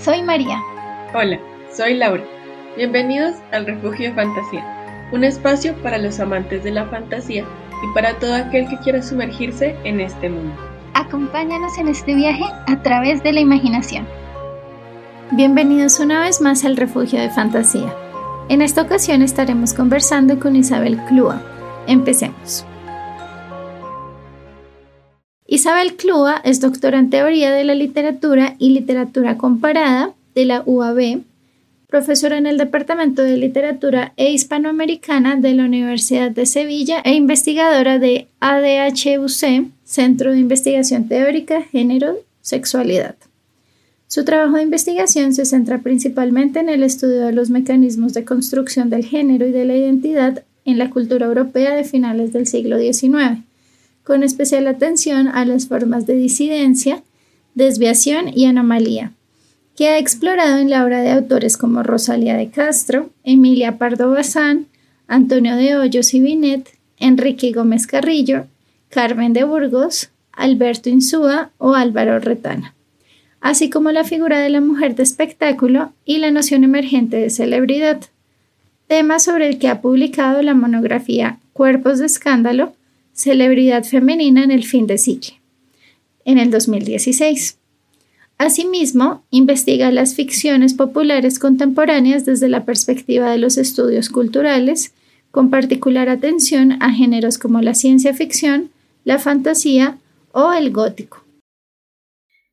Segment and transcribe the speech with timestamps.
[0.00, 0.58] Soy María.
[1.14, 1.38] Hola,
[1.70, 2.24] soy Laura.
[2.76, 7.44] Bienvenidos al Refugio de Fantasía, un espacio para los amantes de la fantasía
[7.82, 10.54] y para todo aquel que quiera sumergirse en este mundo.
[10.94, 14.06] Acompáñanos en este viaje a través de la imaginación.
[15.32, 17.94] Bienvenidos una vez más al Refugio de Fantasía.
[18.48, 21.42] En esta ocasión estaremos conversando con Isabel Clua.
[21.86, 22.64] Empecemos.
[25.52, 31.22] Isabel Clua es doctora en Teoría de la Literatura y Literatura Comparada de la UAB,
[31.88, 37.98] profesora en el Departamento de Literatura e Hispanoamericana de la Universidad de Sevilla e investigadora
[37.98, 43.16] de ADHUC, Centro de Investigación Teórica, Género, Sexualidad.
[44.06, 48.88] Su trabajo de investigación se centra principalmente en el estudio de los mecanismos de construcción
[48.88, 53.49] del género y de la identidad en la cultura europea de finales del siglo XIX
[54.10, 57.04] con especial atención a las formas de disidencia,
[57.54, 59.12] desviación y anomalía,
[59.76, 64.66] que ha explorado en la obra de autores como Rosalía de Castro, Emilia Pardo Bazán,
[65.06, 68.46] Antonio de Hoyos y Binet, Enrique Gómez Carrillo,
[68.88, 72.74] Carmen de Burgos, Alberto Insúa o Álvaro Retana,
[73.40, 78.00] así como la figura de la mujer de espectáculo y la noción emergente de celebridad,
[78.88, 82.74] tema sobre el que ha publicado la monografía Cuerpos de Escándalo,
[83.20, 85.34] Celebridad femenina en el fin de ciclo,
[86.24, 87.58] en el 2016.
[88.38, 94.94] Asimismo, investiga las ficciones populares contemporáneas desde la perspectiva de los estudios culturales,
[95.32, 98.70] con particular atención a géneros como la ciencia ficción,
[99.04, 99.98] la fantasía
[100.32, 101.22] o el gótico.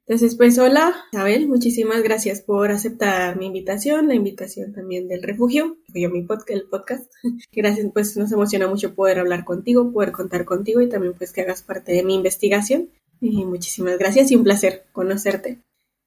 [0.08, 5.76] Entonces, pues hola, Isabel, muchísimas gracias por aceptar mi invitación, la invitación también del refugio,
[5.94, 7.12] yo mi podcast, el podcast.
[7.52, 11.42] Gracias, pues nos emociona mucho poder hablar contigo, poder contar contigo y también pues que
[11.42, 12.90] hagas parte de mi investigación.
[13.20, 15.60] Y muchísimas gracias y un placer conocerte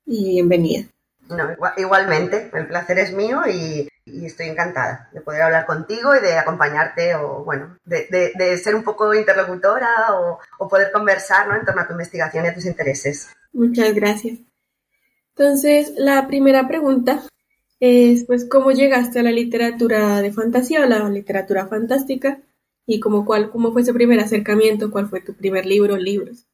[0.06, 0.87] y bienvenida.
[1.28, 3.90] No, igualmente, el placer es mío y,
[4.25, 9.15] estoy encantada de poder hablar contigo y de acompañarte o, bueno, de, ser un poco
[9.15, 11.56] interlocutora o, o poder conversar ¿no?
[11.56, 13.31] en torno a tu investigación y a tus intereses.
[13.53, 14.38] Muchas gracias.
[15.37, 17.22] Entonces, la primera pregunta
[17.81, 22.41] es, pues, ¿cómo llegaste a la literatura de fantasía o la literatura fantástica?
[22.87, 26.47] Y cómo, cuál, cómo fue ese primer acercamiento, cuál fue tu primer libro o libros.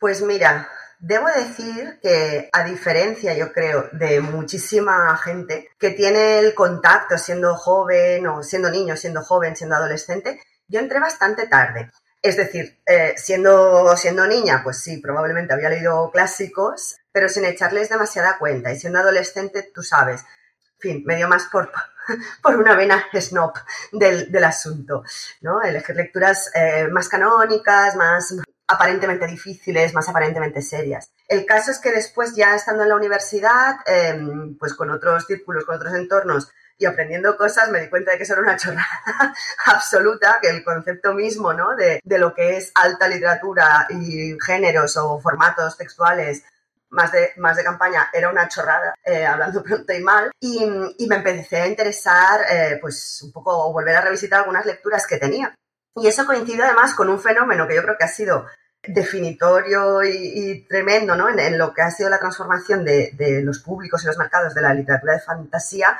[0.00, 6.54] Pues mira, debo decir que a diferencia, yo creo, de muchísima gente que tiene el
[6.54, 11.90] contacto siendo joven o siendo niño, siendo joven, siendo adolescente, yo entré bastante tarde.
[12.20, 17.88] Es decir, eh, siendo, siendo niña, pues sí, probablemente había leído clásicos, pero sin echarles
[17.88, 18.72] demasiada cuenta.
[18.72, 21.70] Y siendo adolescente, tú sabes, en fin, medio más por,
[22.42, 23.52] por una vena snob
[23.92, 25.04] del, del asunto,
[25.42, 25.62] ¿no?
[25.62, 28.34] Elegir lecturas eh, más canónicas, más
[28.68, 31.10] aparentemente difíciles, más aparentemente serias.
[31.26, 35.64] El caso es que después, ya estando en la universidad, em, pues con otros círculos,
[35.64, 38.86] con otros entornos, y aprendiendo cosas me di cuenta de que eso era una chorrada
[39.66, 41.74] absoluta, que el concepto mismo ¿no?
[41.74, 46.44] de, lo que es alta literatura y géneros o formatos textuales
[46.90, 50.64] más de, más de campaña era una chorrada, eh, hablando pronto y mal, y,
[51.06, 55.54] me empecé a interesar, eh, pues un poco, volver a revisitar algunas lecturas que tenía.
[56.00, 58.46] Y eso coincide además con un fenómeno que yo creo que ha sido
[58.86, 61.28] definitorio y, tremendo ¿no?
[61.28, 64.74] en, lo que ha sido la transformación de, los públicos y los mercados de la
[64.74, 65.98] literatura de fantasía,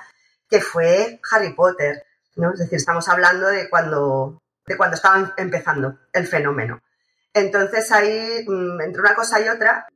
[0.49, 2.05] que fue Harry Potter,
[2.37, 2.53] ¿no?
[2.53, 6.81] Es decir, estamos hablando de cuando, de cuando estaba empezando el fenómeno.
[7.35, 9.87] Entonces ahí, mm, entre una cosa y otra,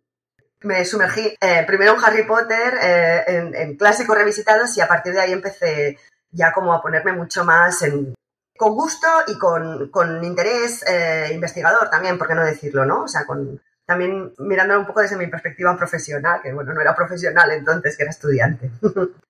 [0.61, 5.21] me sumergí eh, primero en Harry Potter, eh, en, clásicos revisitados y a partir de
[5.21, 5.99] ahí empecé
[6.31, 8.15] ya como a ponerme mucho más en,
[8.62, 13.03] con gusto y con, con interés eh, investigador también, por qué no decirlo, ¿no?
[13.03, 16.94] O sea, con, también mirándolo un poco desde mi perspectiva profesional, que bueno, no era
[16.94, 18.70] profesional entonces, que era estudiante.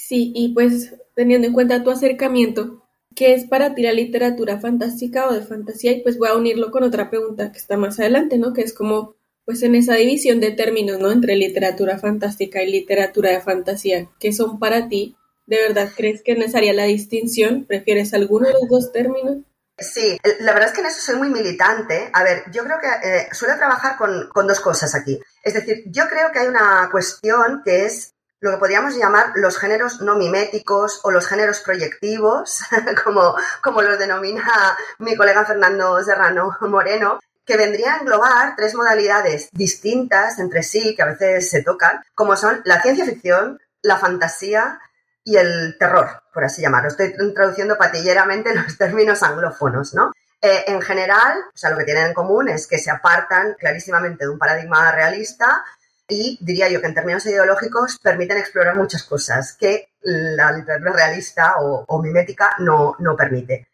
[0.00, 5.28] Sí, y pues teniendo en cuenta tu acercamiento, ¿qué es para ti la literatura fantástica
[5.28, 5.90] o de fantasía?
[5.90, 8.52] Y pues voy a unirlo con otra pregunta que está más adelante, ¿no?
[8.52, 11.10] Que es como, pues en esa división de términos, ¿no?
[11.10, 15.16] Entre literatura fantástica y literatura de fantasía, ¿qué son para ti?
[15.48, 17.64] ¿De verdad crees que necesaria la distinción?
[17.64, 19.38] ¿Prefieres alguno de los dos términos?
[19.78, 22.10] Sí, la verdad es que en eso soy muy militante.
[22.12, 25.18] A ver, yo creo que eh, suelo trabajar con, con, dos cosas aquí.
[25.42, 29.56] Es decir, yo creo que hay una cuestión que es lo que podríamos llamar los
[29.56, 32.60] géneros no miméticos o los géneros proyectivos,
[33.04, 39.48] como, como los denomina mi colega Fernando Serrano Moreno, que vendría a englobar tres modalidades
[39.52, 44.78] distintas entre sí, que a veces se tocan, como son la ciencia ficción, la fantasía
[45.28, 46.88] y el terror, por así llamarlo.
[46.88, 50.12] Estoy traduciendo patilleramente los términos anglófonos, ¿no?
[50.40, 54.24] Eh, en general, o sea, lo que tienen en común es que se apartan clarísimamente
[54.24, 55.62] de un paradigma realista
[56.08, 61.56] y diría yo que en términos ideológicos permiten explorar muchas cosas que la literatura realista
[61.58, 63.68] o, mimética no, no, permite.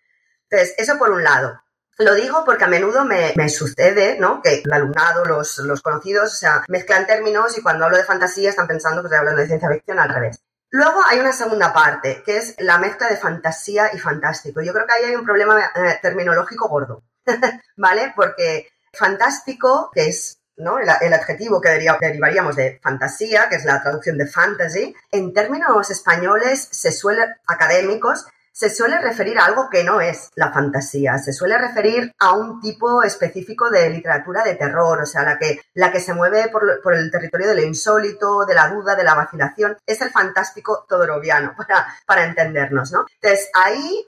[0.51, 1.61] Entonces, eso por un lado.
[1.99, 4.43] Lo digo porque a menudo me, me sucede, ¿no?
[4.43, 8.51] Que el alumnado, los, los, conocidos, o sea, mezclan términos y cuando hablo de fantasía
[8.51, 10.41] están pensando que estoy hablando de ciencia ficción al revés.
[10.75, 14.61] Luego hay una segunda parte, que es la mezcla de fantasía y fantástico.
[14.61, 17.05] Yo creo que ahí hay un problema eh, terminológico gordo,
[17.77, 18.13] ¿vale?
[18.17, 20.81] Porque fantástico, que es ¿no?
[20.81, 26.69] El, adjetivo que derivaríamos de fantasía, que es la traducción de fantasy, en términos españoles
[26.73, 31.59] se suele, académicos, se suele referir a algo que no es la fantasía, se suele
[31.59, 35.99] referir a un tipo específico de literatura de terror, o sea, la que, la que
[35.99, 40.01] se mueve por, el territorio de lo insólito, de la duda, de la vacilación, es
[40.03, 43.05] el fantástico todoroviano, para, para entendernos, ¿no?
[43.21, 44.07] Entonces, ahí,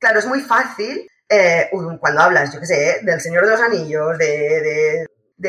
[0.00, 1.70] claro, es muy fácil eh,
[2.00, 5.06] cuando hablas, yo qué sé, del Señor de los Anillos, de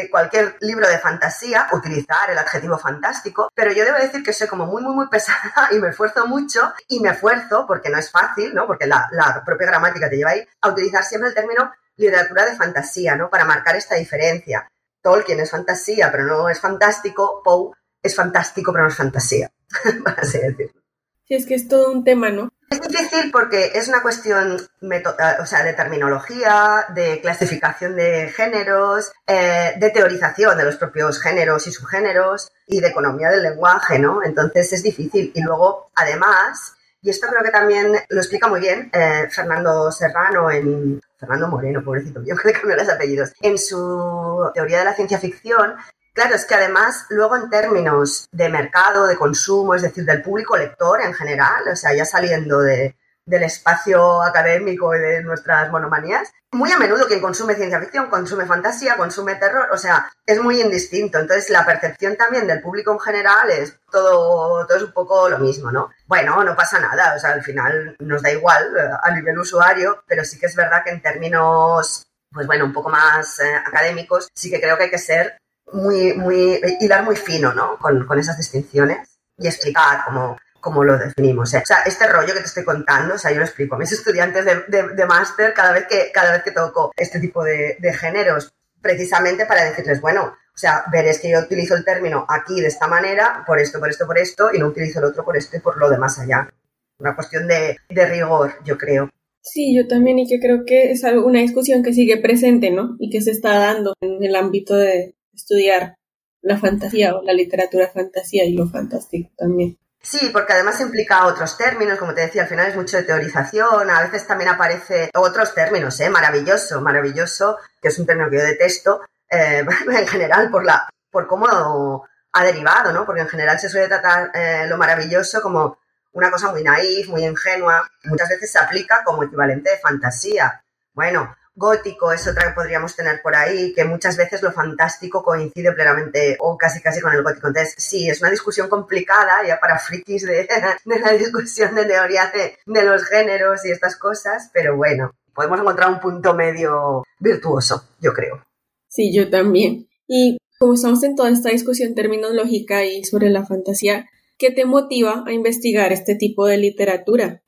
[0.09, 4.65] cualquier libro de fantasía utilizar el adjetivo fantástico, pero yo debo decir que soy como
[4.65, 8.53] muy, muy, muy pesada y me esfuerzo mucho y me esfuerzo, porque no es fácil,
[8.53, 8.67] ¿no?
[8.67, 9.09] Porque la,
[9.45, 13.29] propia gramática te lleva ahí, a utilizar siempre el término literatura de fantasía, ¿no?
[13.29, 14.69] Para marcar esta diferencia.
[15.01, 17.41] Tolkien es fantasía, pero no es fantástico.
[17.43, 17.71] Poe
[18.01, 19.51] es fantástico, pero no es fantasía,
[20.03, 20.81] para así decirlo.
[21.27, 22.51] Es que es todo un tema, ¿no?
[22.97, 25.03] Difícil porque es una cuestión eh,
[25.41, 31.67] o sea, de terminología, de clasificación de géneros, eh, de teorización de los propios géneros
[31.67, 34.23] y subgéneros y de economía del lenguaje, ¿no?
[34.23, 35.31] Entonces es difícil.
[35.35, 36.75] Y luego, además,
[37.05, 40.99] y esto creo que también lo explica muy bien eh, Fernando Serrano en...
[41.17, 43.33] Fernando Moreno, pobrecito, yo que cambió los apellidos.
[43.41, 45.75] En su teoría de la ciencia ficción,
[46.15, 50.55] Claro, es que además, luego en términos de mercado, de consumo, es decir, del público
[50.55, 52.95] lector en general, o sea, ya saliendo de,
[53.25, 58.45] del espacio académico y de nuestras monomanías, muy a menudo quien consume ciencia ficción consume
[58.45, 61.19] fantasía, consume terror, o sea, es muy indistinto.
[61.19, 65.39] Entonces, la percepción también del público en general es todo, todo es un poco lo
[65.39, 65.89] mismo, ¿no?
[66.07, 70.01] Bueno, no pasa nada, o sea, al final nos da igual eh, a nivel usuario,
[70.07, 74.27] pero sí que es verdad que en términos pues bueno, un poco más eh, académicos,
[74.35, 75.37] sí que creo que hay que ser
[75.73, 77.77] muy, muy, hilar muy fino, ¿no?
[77.77, 81.53] Con, con esas distinciones y explicar cómo, cómo lo definimos.
[81.53, 81.61] ¿eh?
[81.63, 83.91] O sea, este rollo que te estoy contando, o sea, yo lo explico a mis
[83.91, 87.93] estudiantes de, de, máster cada vez que, cada vez que toco este tipo de, de,
[87.93, 92.67] géneros, precisamente para decirles, bueno, o sea, veréis que yo utilizo el término aquí de
[92.67, 95.57] esta manera, por esto, por esto, por esto, y no utilizo el otro por esto
[95.57, 96.49] y por lo demás allá.
[96.97, 99.09] Una cuestión de, de rigor, yo creo.
[99.41, 102.95] Sí, yo también, y que creo que es una discusión que sigue presente, ¿no?
[102.99, 105.97] Y que se está dando en el ámbito de, estudiar
[106.41, 109.77] la fantasía o la literatura fantasía y lo fantástico también.
[110.01, 113.89] Sí, porque además implica otros términos, como te decía, al final es mucho de teorización,
[113.89, 116.11] a veces también aparece otros términos, ¿eh?
[116.11, 119.01] maravilloso, maravilloso, que es un término que yo detesto
[119.31, 123.03] eh, en general por, la, por cómo ha derivado, ¿no?
[123.03, 125.79] porque en general se suele tratar eh, lo maravilloso como
[126.11, 130.63] una cosa muy naif, muy ingenua, muchas veces se aplica como equivalente de fantasía.
[130.93, 135.71] Bueno, gótico es otra que podríamos tener por ahí, que muchas veces lo fantástico coincide
[135.71, 137.47] plenamente o casi casi con el gótico.
[137.47, 140.47] Entonces, sí, es una discusión complicada ya para frikis de,
[140.85, 145.89] la discusión de teoría de, de los géneros y estas cosas, pero bueno, podemos encontrar
[145.89, 148.43] un punto medio virtuoso, yo creo.
[148.87, 149.87] Sí, yo también.
[150.07, 154.05] Y como estamos en toda esta discusión terminológica y sobre la fantasía,
[154.37, 157.41] ¿qué te motiva a investigar este tipo de literatura?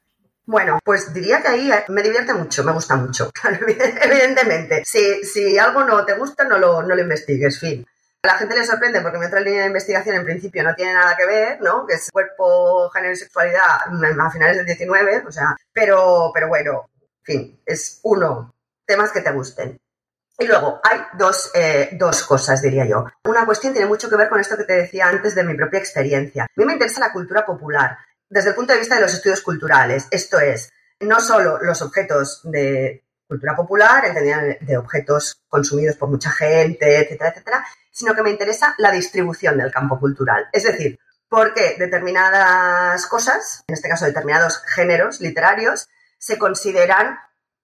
[0.48, 3.30] Bueno, pues diría que ahí me divierte mucho, me gusta mucho,
[4.02, 4.86] evidentemente.
[4.86, 7.86] Si, si algo no te gusta, no lo, no lo investigues, fin.
[8.24, 10.94] A la gente le sorprende porque mi otra línea de investigación en principio no tiene
[10.94, 11.86] nada que ver, ¿no?
[11.86, 16.90] Que es cuerpo, género y sexualidad a finales del 19, o sea, pero, pero bueno,
[17.24, 19.78] fin, es uno, temas que te gusten.
[20.40, 23.06] Y luego hay dos, eh, dos cosas, diría yo.
[23.26, 25.80] Una cuestión tiene mucho que ver con esto que te decía antes de mi propia
[25.80, 26.44] experiencia.
[26.44, 27.98] A mí me interesa la cultura popular
[28.30, 30.08] desde el punto de vista de los estudios culturales.
[30.12, 36.32] Esto es, no solo los objetos de cultura popular, entendida de objetos consumidos por mucha
[36.32, 40.48] gente, etcétera, etcétera, sino que me interesa la distribución del campo cultural.
[40.54, 47.18] Es decir, por qué determinadas cosas, en este caso determinados géneros literarios, se consideran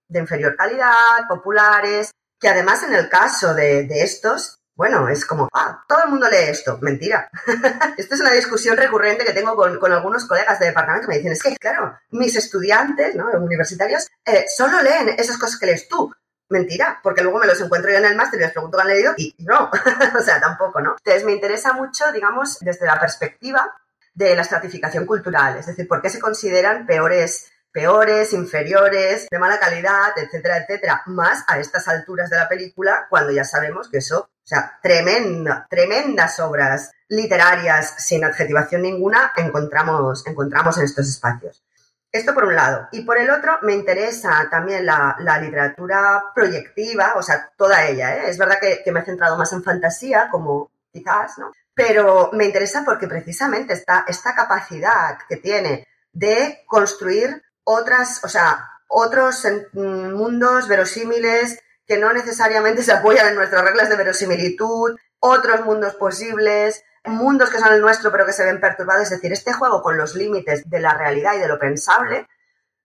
[0.08, 5.49] de inferior calidad, populares, que además en el caso de, de estos bueno, es como,
[5.53, 6.79] ah, todo el mundo lee esto.
[6.81, 7.29] Mentira.
[7.97, 11.07] Esto es una discusión recurrente que tengo con, algunos colegas de departamento.
[11.07, 13.29] Me dicen, es que, claro, mis estudiantes, ¿no?
[13.31, 16.11] Universitarios, eh, solo leen esas cosas que lees tú.
[16.49, 18.89] Mentira, porque luego me los encuentro yo en el máster y les pregunto qué han
[18.89, 19.71] leído y no,
[20.19, 20.95] o sea, tampoco, ¿no?
[20.97, 23.73] Entonces, me interesa mucho, digamos, desde la perspectiva
[24.13, 29.59] de la estratificación cultural, es decir, por qué se consideran peores peores, inferiores, de mala
[29.59, 34.29] calidad, etcétera, etcétera, más a estas alturas de la película, cuando ya sabemos que eso,
[34.43, 41.63] o sea, tremenda, tremendas obras literarias sin adjetivación ninguna encontramos, encontramos en estos espacios.
[42.12, 42.89] Esto por un lado.
[42.91, 48.17] Y por el otro, me interesa también la, literatura proyectiva, o sea, toda ella.
[48.17, 48.29] ¿eh?
[48.29, 51.51] Es verdad que, me he centrado más en fantasía, como quizás, ¿no?
[51.73, 58.69] Pero me interesa porque precisamente esta, esta capacidad que tiene de construir otras, o sea,
[58.88, 65.95] otros mundos verosímiles que no necesariamente se apoyan en nuestras reglas de verosimilitud, otros mundos
[65.95, 69.03] posibles, mundos que son el nuestro pero que se ven perturbados.
[69.03, 72.27] Es decir, este juego con los límites de la realidad y de lo pensable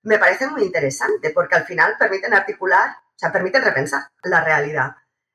[0.02, 4.92] me parece muy interesante porque al final permiten articular, o sea, permiten repensar la realidad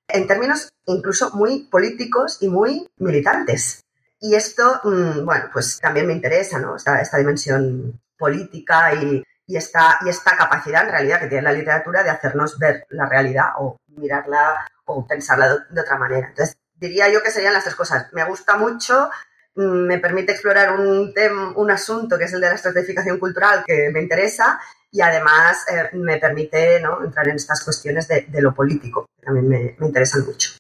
[0.07, 3.83] en términos incluso muy políticos y muy militantes.
[4.19, 6.75] Y esto, mm, bueno, pues también me interesa, ¿no?
[6.75, 11.53] Esta, esta dimensión política y, y esta, y esta capacidad en realidad que tiene la
[11.53, 16.27] literatura de hacernos ver la realidad o mirarla o pensarla de, otra manera.
[16.29, 18.07] Entonces, diría yo que serían las tres cosas.
[18.13, 19.09] Me gusta mucho,
[19.55, 21.13] mm, me permite explorar un,
[21.55, 24.59] un asunto que es el de la estratificación cultural que me interesa
[24.91, 27.03] y además eh, me permite ¿no?
[27.03, 30.51] entrar en estas cuestiones de, de lo político, que también me, me interesan mucho.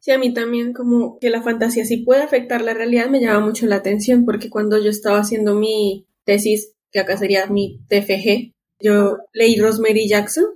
[0.00, 3.44] Sí, a mí también como que la fantasía sí puede afectar la realidad me llama
[3.44, 8.54] mucho la atención porque cuando yo estaba haciendo mi tesis que acá sería mi TFG,
[8.80, 10.46] yo leí Rosemary Jackson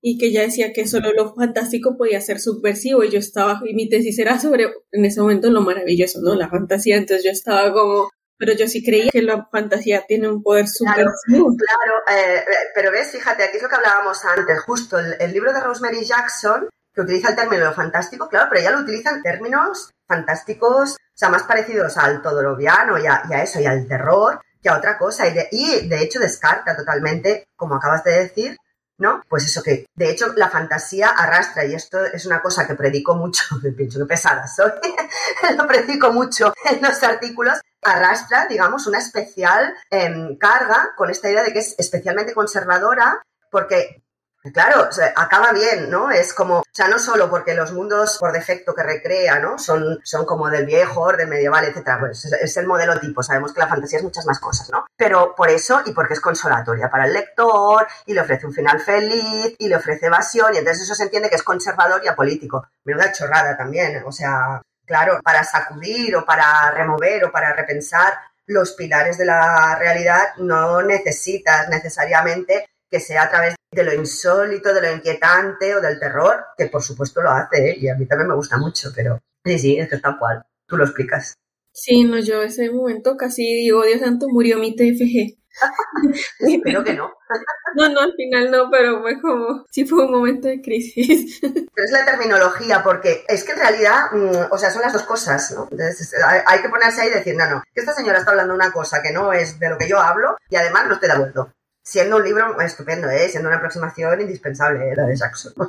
[0.00, 3.72] y que ella decía que solo lo fantástico podía ser subversivo y yo estaba, y
[3.74, 6.34] mi tesis era sobre, en ese momento, lo maravilloso, ¿no?
[6.34, 10.42] La fantasía, entonces yo estaba como, pero yo sí creía que la fantasía tiene un
[10.42, 11.54] poder subversivo.
[11.56, 15.52] Claro, eh, eh, pero ves, fíjate, aquí es lo que hablábamos antes, justo el, libro
[15.52, 19.22] de Rosemary Jackson, que utiliza el término lo fantástico, claro, pero ella lo utiliza en
[19.22, 23.86] términos fantásticos, o sea, más parecidos al todoroviano y a, y a eso, y al
[23.86, 25.24] terror, que a otra cosa.
[25.50, 28.56] Y de, hecho descarta totalmente, como acabas de decir,
[28.98, 29.22] ¿no?
[29.28, 33.14] Pues eso que, de hecho, la fantasía arrastra, y esto es una cosa que predico
[33.14, 33.42] mucho,
[33.76, 34.70] pienso que pesada soy,
[35.56, 41.42] lo predico mucho en los artículos, arrastra, digamos, una especial em, carga con esta idea
[41.42, 44.01] de que es especialmente conservadora, porque
[44.50, 46.10] Claro, acaba bien, ¿no?
[46.10, 49.56] Es como, o sea, no solo porque los mundos por defecto que recrea, ¿no?
[49.56, 52.00] Son, son como del viejo orden medieval, etcétera.
[52.00, 54.84] Pues es, el modelo tipo, sabemos que la fantasía es muchas más cosas, ¿no?
[54.96, 58.80] Pero por eso y porque es consolatoria para el lector y le ofrece un final
[58.80, 62.66] feliz y le ofrece evasión y entonces eso se entiende que es conservador y apolítico.
[62.84, 68.72] Menuda chorrada también, o sea, claro, para sacudir o para remover o para repensar los
[68.72, 74.82] pilares de la realidad no necesitas necesariamente que sea a través de lo insólito, de
[74.82, 77.76] lo inquietante o del terror, que por supuesto lo hace, ¿eh?
[77.80, 80.76] y a mí también me gusta mucho, pero sí, sí, es que tal cual, tú
[80.76, 81.34] lo explicas.
[81.72, 85.38] Sí, no, yo ese momento casi digo, Dios santo, murió mi TFG.
[86.40, 87.12] Espero que no.
[87.76, 91.40] no, no, al final no, pero fue como, sí fue un momento de crisis.
[91.42, 95.04] pero es la terminología, porque es que en realidad, mm, o sea, son las dos
[95.04, 95.68] cosas, ¿no?
[95.70, 96.14] Entonces,
[96.46, 99.02] hay que ponerse ahí y decir, no, no, que esta señora está hablando una cosa
[99.02, 102.16] que no es de lo que yo hablo y además no estoy de acuerdo siendo
[102.16, 103.28] un libro estupendo, ¿eh?
[103.28, 104.96] siendo una aproximación indispensable ¿eh?
[104.96, 105.52] la de Jackson.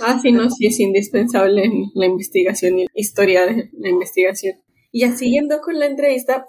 [0.00, 4.54] Ah, sí, no, sí, es indispensable en la investigación y historia de la investigación.
[4.92, 6.48] Y ya siguiendo con la entrevista,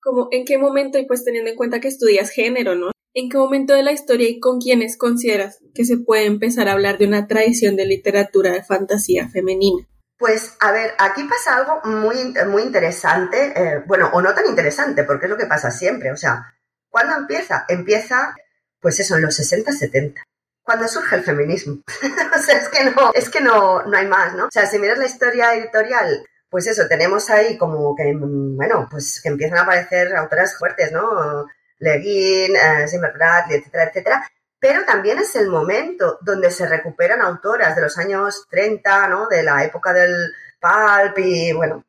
[0.00, 2.90] como en qué momento, y pues teniendo en cuenta que estudias género, ¿no?
[3.14, 6.72] ¿En qué momento de la historia y con quiénes consideras que se puede empezar a
[6.72, 9.86] hablar de una tradición de literatura de fantasía femenina?
[10.18, 12.16] Pues a ver, aquí pasa algo muy,
[12.48, 16.16] muy interesante, eh, bueno, o no tan interesante, porque es lo que pasa siempre, o
[16.16, 16.55] sea,
[16.96, 17.66] ¿Cuándo empieza?
[17.68, 18.34] Empieza,
[18.80, 20.22] pues eso, en los 60, 70
[20.62, 21.82] cuando surge el feminismo.
[22.34, 24.46] o sea, es que no, es que no, no hay más, ¿no?
[24.46, 29.20] O sea, si miras la historia editorial, pues eso, tenemos ahí como que, bueno, pues
[29.22, 31.46] que empiezan a aparecer autoras fuertes, ¿no?
[31.80, 34.30] Le Guin, eh, Bradley, etcétera, etcétera.
[34.58, 39.28] Pero también es el momento donde se recuperan autoras de los años 30, ¿no?
[39.28, 41.84] De la época del pulp y, bueno,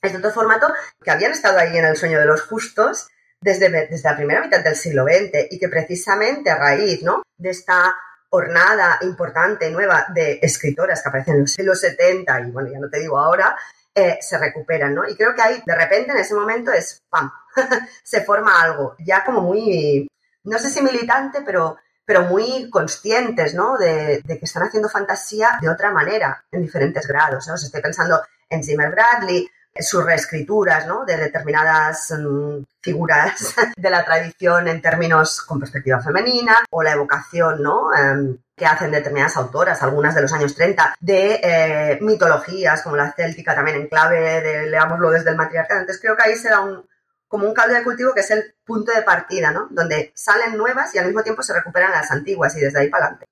[0.00, 3.08] este otro formato que habían estado ahí en el sueño de los justos
[3.40, 7.22] desde, desde la primera mitad del siglo XX y que precisamente a raíz ¿no?
[7.36, 7.94] de esta
[8.34, 12.98] jornada importante, nueva de escritoras que aparecen en los 70 y bueno, ya no te
[12.98, 13.56] digo ahora,
[13.94, 15.08] eh, se recuperan, ¿no?
[15.08, 17.30] Y creo que ahí, de repente, en ese momento es, ¡pam!,
[18.02, 20.08] se forma algo, ya como muy,
[20.42, 23.78] no sé si militante, pero, pero muy conscientes, ¿no?
[23.78, 27.54] De, que están haciendo fantasía de otra manera, en diferentes grados, ¿no?
[27.54, 29.48] estoy pensando en Zimmer Bradley,
[29.82, 31.04] sus reescrituras ¿no?
[31.04, 37.62] de determinadas mm, figuras de la tradición en términos con perspectiva femenina o la evocación
[37.62, 37.92] ¿no?
[37.94, 43.12] Em, que hacen determinadas autoras, algunas de los años 30, de eh, mitologías como la
[43.12, 45.80] céltica también en clave de leámoslo desde el matriarcado.
[45.80, 46.86] Entonces creo que ahí se da un,
[47.26, 49.66] como un caldo de cultivo que es el punto de partida, ¿no?
[49.70, 53.06] donde salen nuevas y al mismo tiempo se recuperan las antiguas y desde ahí para
[53.06, 53.26] adelante.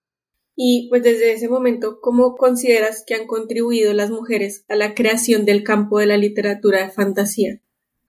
[0.55, 5.45] Y pues desde ese momento, ¿cómo consideras que han contribuido las mujeres a la creación
[5.45, 7.61] del campo de la literatura de fantasía?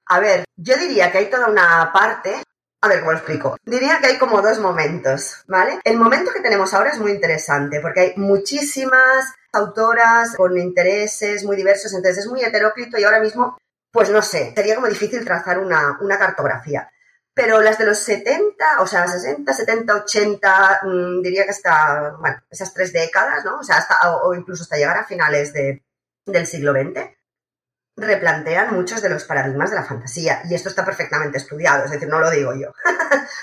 [0.05, 2.31] A ver, yo diría que hay toda una parte
[2.83, 3.55] a ver, ¿cómo lo explico?
[3.63, 5.79] Diría que hay como dos momentos, ¿vale?
[5.85, 11.55] El momento que tenemos ahora es muy interesante porque hay muchísimas autoras con intereses muy
[11.55, 13.57] diversos, entonces es muy heteróclito y ahora mismo,
[13.89, 16.89] pues no sé, sería como difícil trazar una, una cartografía.
[17.35, 20.81] Pero las de los 70, o sea, 60, 70, 80,
[21.23, 23.59] diría que hasta, bueno, esas tres décadas, ¿no?
[23.59, 25.83] O sea, hasta, o incluso hasta llegar a finales de,
[26.25, 27.09] del siglo XX,
[27.95, 30.41] replantean muchos de los paradigmas de la fantasía.
[30.49, 32.73] Y esto está perfectamente estudiado, es decir, no lo digo yo.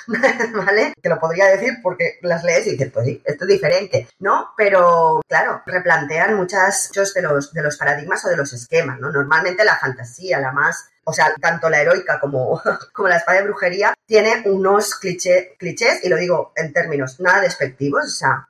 [0.54, 0.92] ¿Vale?
[1.00, 4.52] Te lo podría decir porque las lees y dices, pues sí, esto es diferente, ¿no?
[4.56, 9.10] Pero, claro, replantean muchas, muchos de los, de los paradigmas o de los esquemas, ¿no?
[9.10, 12.60] Normalmente la fantasía, la más o sea, tanto la heroica como,
[12.92, 17.40] como la espada de brujería, tiene unos cliché, clichés, y lo digo en términos nada
[17.40, 18.48] despectivos, o sea,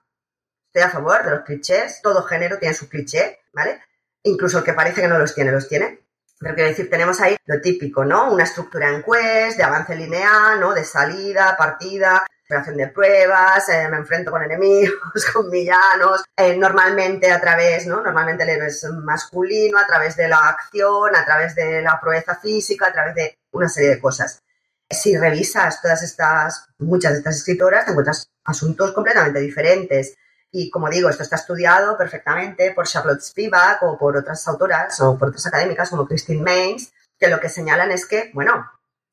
[0.67, 3.83] estoy a favor de los clichés, todo género tiene su cliché, ¿vale?
[4.23, 6.01] Incluso el que parece que no los tiene, los tiene.
[6.39, 8.33] Pero quiero decir, tenemos ahí lo típico, ¿no?
[8.33, 10.73] Una estructura en quest, de avance lineal, ¿no?
[10.73, 14.95] De salida, partida, operación de pruebas, eh, me enfrento con enemigos,
[15.33, 18.03] con villanos, eh, normalmente a través, ¿no?
[18.03, 22.35] Normalmente el héroe es masculino, a través de la acción, a través de la proeza
[22.35, 24.43] física, a través de una serie de cosas.
[24.91, 30.17] Si revisas todas estas, muchas de estas escritoras, te encuentras asuntos completamente diferentes.
[30.51, 35.17] Y como digo, esto está estudiado perfectamente por Charlotte Spivak o por otras autoras o
[35.17, 38.69] por otras académicas como Christine Maines, que lo que señalan es que, bueno,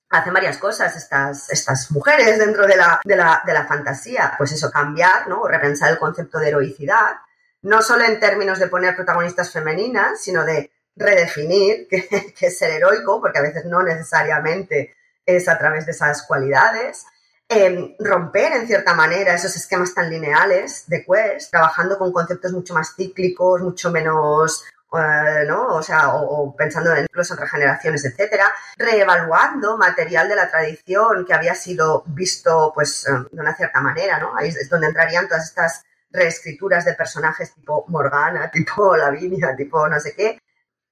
[0.09, 4.33] hacen varias cosas estas, estas mujeres dentro de la, de, la, de la fantasía.
[4.37, 5.47] Pues eso, cambiar, ¿no?
[5.47, 7.17] Repensar el concepto de heroicidad,
[7.63, 13.21] no solo en términos de poner protagonistas femeninas, sino de redefinir qué, es ser heroico,
[13.21, 17.05] porque a veces no necesariamente es a través de esas cualidades.
[17.49, 22.73] Em, romper en cierta manera esos esquemas tan lineales de Quest, trabajando con conceptos mucho
[22.73, 25.75] más cíclicos, mucho menos ¿no?
[25.75, 31.33] O sea, o, pensando en, incluso en regeneraciones, etcétera, reevaluando material de la tradición que
[31.33, 34.35] había sido visto, pues, eh, de una cierta manera, ¿no?
[34.35, 39.99] Ahí es donde entrarían todas estas reescrituras de personajes tipo Morgana, tipo Lavinia, tipo no
[39.99, 40.39] sé qué,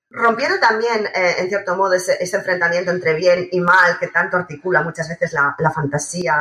[0.09, 4.83] rompiendo también, eh, en cierto modo, ese, enfrentamiento entre bien y mal que tanto articula
[4.83, 6.35] muchas veces la, la, fantasía,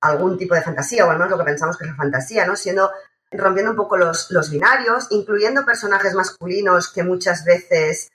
[0.00, 2.56] algún tipo de fantasía, o al menos lo que pensamos que es la fantasía, ¿no?
[2.56, 2.90] Siendo
[3.30, 8.10] rompiendo un poco los, binarios, incluyendo personajes masculinos que muchas veces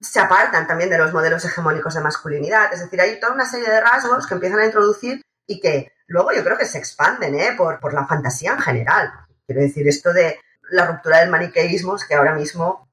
[0.00, 2.72] se apartan también de los modelos hegemónicos de masculinidad.
[2.72, 6.32] Es decir, hay toda una serie de rasgos que empiezan a introducir y que luego
[6.32, 7.54] yo creo que se expanden ¿eh?
[7.56, 9.12] por, la fantasía en general.
[9.46, 10.38] Quiero decir, esto de
[10.70, 12.88] la ruptura del maniqueísmo que ahora mismo,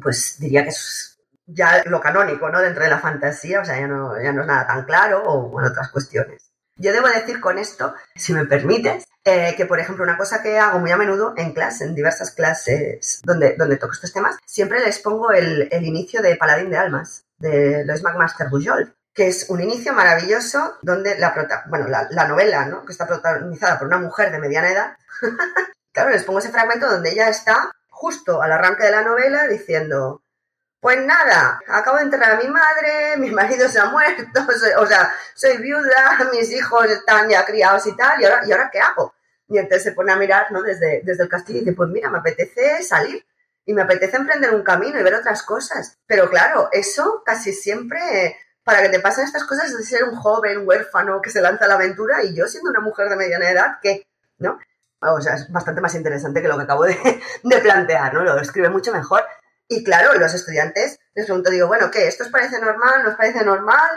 [0.00, 2.60] pues diría que es ya lo canónico, ¿no?
[2.60, 5.60] Dentro de la fantasía, o sea, ya no, ya no es nada tan claro o
[5.60, 6.52] en otras cuestiones.
[6.78, 10.58] Yo debo decir con esto, si me permites, eh, que por ejemplo una cosa que
[10.58, 14.80] hago muy a menudo en clase, en diversas clases donde, donde toco estos temas, siempre
[14.80, 19.62] les pongo el, inicio de Paladín de Almas, de Lois McMaster Bujol, que es un
[19.62, 21.34] inicio maravilloso donde la,
[21.68, 22.84] bueno, la, novela, ¿no?
[22.84, 24.96] que está protagonizada por una mujer de mediana edad,
[25.92, 30.22] claro, les pongo ese fragmento donde ella está justo al arranque de la novela diciendo,
[30.86, 34.22] pues nada, acabo de enterrar a mi madre, mi marido se ha muerto,
[34.78, 38.70] o sea, soy viuda, mis hijos están ya criados y tal, ¿y ahora, ¿y ahora
[38.72, 39.12] qué hago?
[39.48, 40.62] Y entonces se pone a mirar ¿no?
[40.62, 43.26] desde, desde el castillo y dice, pues mira, me apetece salir
[43.64, 45.98] y me apetece emprender un camino y ver otras cosas.
[46.06, 50.14] Pero claro, eso casi siempre, para que te pasen estas cosas, es de ser un
[50.14, 53.50] joven huérfano que se lanza a la aventura y yo siendo una mujer de mediana
[53.50, 54.06] edad, que,
[54.38, 54.60] ¿no?
[55.00, 56.96] O sea, es bastante más interesante que lo que acabo de,
[57.42, 58.22] de plantear, ¿no?
[58.22, 59.24] Lo escribe mucho mejor
[59.68, 62.06] y claro, los estudiantes les pregunto, digo, bueno, ¿qué?
[62.06, 63.02] ¿Esto os parece normal?
[63.02, 63.90] ¿Nos parece normal?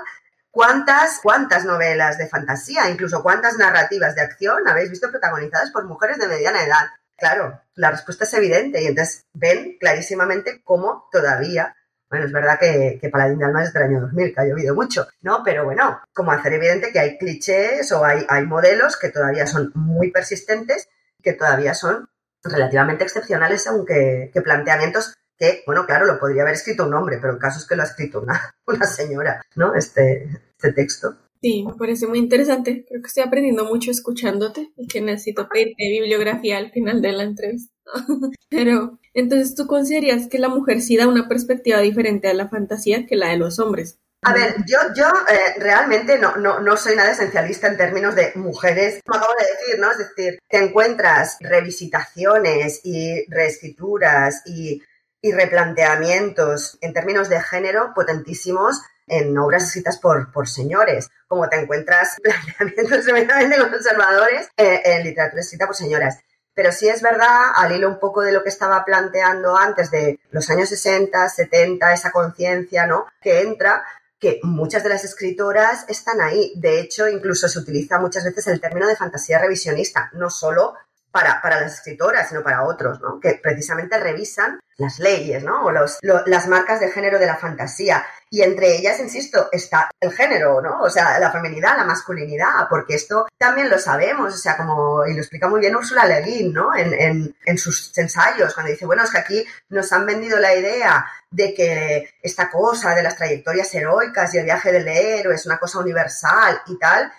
[0.51, 6.17] ¿Cuántas, ¿Cuántas novelas de fantasía, incluso cuántas narrativas de acción habéis visto protagonizadas por mujeres
[6.17, 6.87] de mediana edad?
[7.17, 11.75] Claro, la respuesta es evidente y entonces ven clarísimamente cómo todavía
[12.09, 14.73] Bueno, es verdad que, que Paladín de Almas es del año 2000, que ha llovido
[14.73, 15.43] mucho, ¿no?
[15.43, 19.71] Pero bueno, como hacer evidente que hay clichés o hay, hay modelos que todavía son
[19.75, 20.89] muy persistentes,
[21.21, 22.09] que todavía son
[22.43, 27.17] relativamente excepcionales según qué, qué planteamientos que, bueno, claro, lo podría haber escrito un hombre,
[27.21, 29.73] pero el caso es que lo ha escrito una, una señora, ¿no?
[29.73, 31.15] Este, este texto.
[31.41, 32.85] Sí, me parece muy interesante.
[32.87, 37.23] Creo que estoy aprendiendo mucho escuchándote y que necesito pedirte bibliografía al final de la
[37.23, 37.73] entrevista.
[38.49, 43.05] Pero, entonces, ¿tú considerarías que la mujer sí da una perspectiva diferente a la fantasía
[43.05, 43.99] que la de los hombres?
[44.21, 48.33] A ver, yo, yo eh, realmente no, no, no soy nada esencialista en términos de
[48.35, 49.91] mujeres, como acabo de decir, ¿no?
[49.91, 54.81] Es decir, te encuentras revisitaciones y reescrituras y,
[55.21, 61.57] y replanteamientos en términos de género potentísimos en obras escritas por, por señores, como te
[61.57, 66.19] encuentras planteamientos tremendamente conservadores eh, en literatura escrita por señoras.
[66.53, 70.19] Pero sí es verdad, al hilo un poco de lo que estaba planteando antes de
[70.31, 73.05] los años 60, 70, esa conciencia, ¿no?
[73.21, 73.83] Que entra,
[74.19, 76.51] que muchas de las escritoras están ahí.
[76.57, 80.73] De hecho, incluso se utiliza muchas veces el término de fantasía revisionista, no solo
[81.11, 83.19] para, para las escritoras, sino para otros, ¿no?
[83.21, 85.65] Que precisamente revisan las leyes, ¿no?
[85.65, 88.05] O los, lo- las marcas de género de la fantasía.
[88.31, 90.81] Y entre ellas, insisto, está el género, ¿no?
[90.81, 95.13] O sea, la feminidad, la masculinidad, porque esto también lo sabemos, o sea, como, y
[95.13, 96.75] lo explica muy bien Úrsula Le Guin, ¿no?
[96.75, 100.53] En, en, en sus ensayos, cuando dice, bueno, es que aquí nos han vendido la
[100.55, 105.45] idea de que esta cosa de las trayectorias heroicas y el viaje del héroe es
[105.45, 107.11] una cosa universal y tal,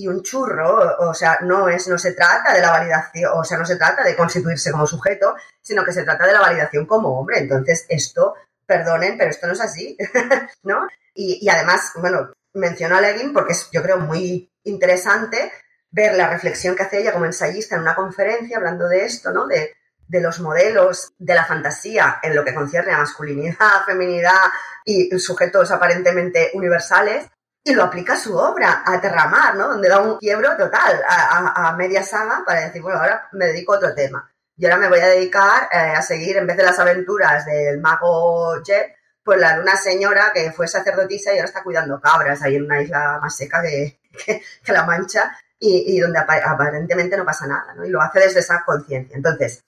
[0.00, 3.58] y un churro, o sea, no es, no se trata de la validación, o sea,
[3.58, 7.18] no se trata de constituirse como sujeto, sino que se trata de la validación como
[7.18, 7.38] hombre.
[7.38, 8.34] Entonces, esto,
[8.64, 9.96] perdonen, pero esto no es así,
[10.62, 10.86] ¿no?
[11.14, 15.52] Y, y además, bueno, menciono a Leggin porque es, yo creo, muy interesante
[15.90, 19.46] ver la reflexión que hace ella como ensayista en una conferencia hablando de esto, ¿no?
[19.46, 19.74] De,
[20.06, 24.40] de los modelos de la fantasía en lo que concierne a masculinidad, feminidad
[24.84, 27.26] y sujetos aparentemente universales,
[27.64, 29.68] y lo aplica a su obra, a Terramar, ¿no?
[29.68, 33.46] Donde da un quiebro total a, a- a media saga para decir, bueno, ahora me
[33.46, 34.30] dedico a otro tema.
[34.56, 37.80] Y ahora me voy a dedicar eh, a seguir, en vez de las aventuras del
[37.80, 42.42] mago Jet, pues la de una señora que fue sacerdotisa y ahora está cuidando cabras
[42.42, 44.42] ahí en una isla más seca que, que-
[44.72, 47.84] la Mancha y, y donde apa- aparentemente no pasa nada, ¿no?
[47.84, 49.16] Y lo hace desde esa conciencia.
[49.16, 49.62] Entonces,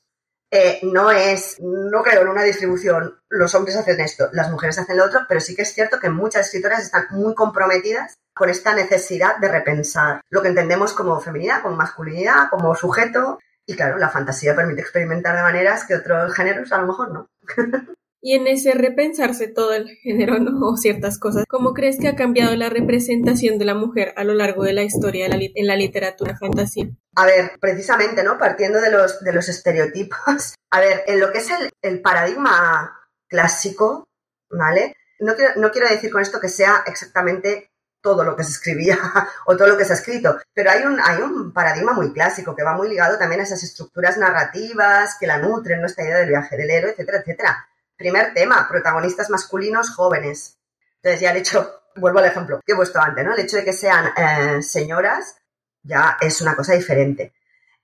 [0.55, 4.99] eh, no es, no creo en una distribución, los hombres hacen esto, las mujeres hacen
[4.99, 8.75] lo otro, pero sí que es cierto que muchas escritoras están muy comprometidas con esta
[8.75, 13.39] necesidad de repensar lo que entendemos como feminidad, como masculinidad, como sujeto.
[13.65, 17.27] Y claro, la fantasía permite experimentar de maneras que otros géneros a lo mejor no.
[18.25, 20.69] Y en ese repensarse todo el género, ¿no?
[20.69, 24.33] O ciertas cosas, ¿cómo crees que ha cambiado la representación de la mujer a lo
[24.35, 26.89] largo de la historia en la literatura fantasía?
[27.17, 28.39] A ver, precisamente, ¿no?
[28.39, 30.55] Partiendo de los, de los estereotipos.
[30.71, 32.97] A ver, en lo que es el, el paradigma
[33.29, 34.09] clásico,
[34.51, 34.95] ¿vale?
[35.19, 38.99] No quiero, no quiero decir con esto que sea exactamente todo lo que se escribía
[39.47, 42.55] o todo lo que se ha escrito, pero hay un, hay un paradigma muy clásico
[42.55, 45.87] que va muy ligado también a esas estructuras narrativas que la nutren, ¿no?
[45.87, 47.69] Esta idea del viaje del héroe, etcétera, etcétera.
[48.03, 50.59] Primer tema, protagonistas masculinos jóvenes.
[50.97, 53.33] Entonces ya el hecho, vuelvo al ejemplo que he puesto antes, ¿no?
[53.33, 55.37] El hecho de que sean eh, señoras
[55.85, 57.33] ya es una cosa diferente.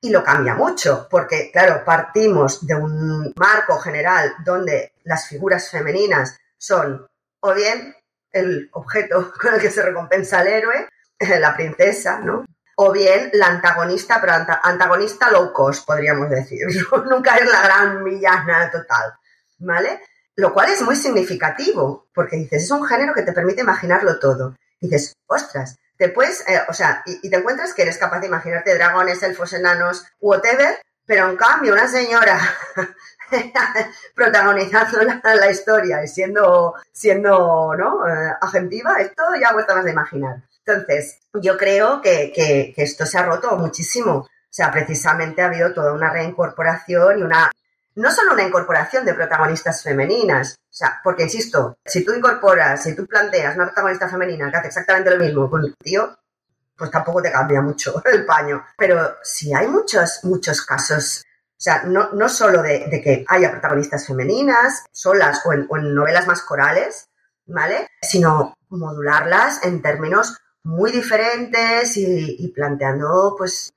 [0.00, 6.37] Y lo cambia mucho, porque, claro, partimos de un marco general donde las figuras femeninas
[6.57, 7.07] son
[7.40, 7.94] o bien
[8.33, 10.88] el objeto con el que se recompensa al héroe,
[11.38, 12.44] la princesa, ¿no?
[12.81, 16.61] O bien la antagonista, pero anta- antagonista low cost, podríamos decir.
[17.11, 19.14] Nunca es la gran villana total,
[19.59, 20.01] ¿vale?
[20.37, 24.57] Lo cual es muy significativo, porque dices, es un género que te permite imaginarlo todo.
[24.81, 28.75] Dices, ostras, te puedes, eh, o sea, y, te encuentras que eres capaz de imaginarte
[28.75, 32.38] dragones, elfos, enanos, whatever, pero en cambio una señora
[34.14, 38.07] protagonizando la, historia y siendo, siendo ¿no?
[38.09, 40.42] Eh, agentiva, esto ya cuesta más de imaginar.
[40.64, 44.12] Entonces, yo creo que, que- que esto se ha roto muchísimo.
[44.18, 47.51] O sea, precisamente ha habido toda una reincorporación y una,
[47.98, 52.94] no solo una incorporación de protagonistas femeninas, o sea, porque insisto, si tú incorporas, si
[52.94, 56.16] tú planteas una protagonista femenina que hace exactamente lo mismo con un tío,
[56.76, 58.64] pues tampoco te cambia mucho el paño.
[58.76, 64.06] Pero sí hay muchos, muchos casos, o sea, no, no solo de, que haya protagonistas
[64.06, 67.08] femeninas, solas o en, o en novelas más corales,
[67.46, 67.88] ¿vale?
[68.00, 73.72] Sino modularlas en términos muy diferentes y planteando, pues,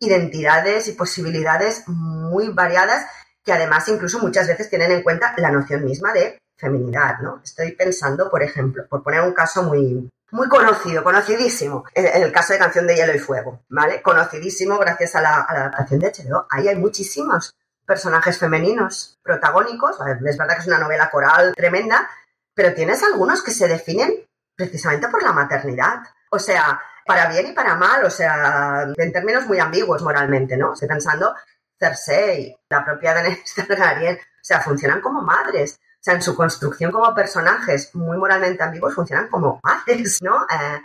[0.00, 3.04] identidades y posibilidades muy variadas
[3.48, 7.40] que además incluso muchas veces tienen en cuenta la noción misma de feminidad, ¿no?
[7.42, 12.52] Estoy pensando, por ejemplo, por poner un caso muy, muy conocido, conocidísimo, el, el caso
[12.52, 14.02] de Canción de Hielo y Fuego, ¿vale?
[14.02, 16.46] Conocidísimo gracias a la, a adaptación de HBO.
[16.50, 17.54] Ahí hay muchísimos
[17.86, 22.06] personajes femeninos protagónicos, es verdad que es una novela coral tremenda,
[22.52, 26.02] pero tienes algunos que se definen precisamente por la maternidad.
[26.30, 30.74] O sea, para bien y para mal, o sea, en términos muy ambiguos moralmente, ¿no?
[30.74, 31.34] Estoy pensando
[31.78, 35.80] Cersei, la propia Daenerys Targaryen, o sea, funcionan como madres.
[35.80, 40.44] O sea, en su construcción como personajes muy moralmente ambiguos funcionan como madres, ¿no?
[40.44, 40.80] Eh,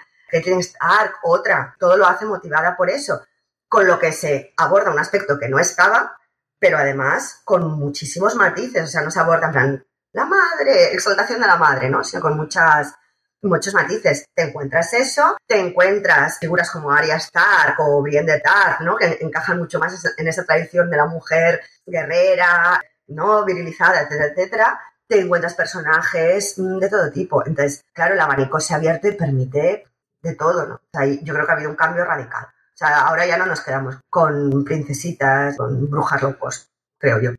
[1.24, 3.22] otra, todo lo hace motivada por eso,
[3.68, 6.18] con lo que se aborda un aspecto que no estaba,
[6.58, 11.42] pero además con muchísimos matices, o sea, no se aborda en plan la madre, exaltación
[11.42, 12.04] de la madre, ¿no?
[12.04, 12.96] Sino con muchas
[13.44, 14.26] muchos matices.
[14.34, 18.96] Te encuentras eso, te encuentras figuras como Arya Stark o Brienne de Tarth, ¿no?
[18.96, 23.46] Que encajan mucho más en esa tradición de la mujer guerrera, ¿no?
[23.46, 24.80] Virilizada, etcétera, etcétera.
[25.08, 27.46] Te encuentras personajes mm, de todo tipo.
[27.46, 29.86] Entonces, claro, el abanico se ha abierto y permite
[30.22, 30.76] de todo, ¿no?
[30.76, 32.46] O sea, yo creo que ha habido un cambio radical.
[32.46, 37.32] O sea, ahora ya no nos quedamos con princesitas, con brujas locos, creo yo.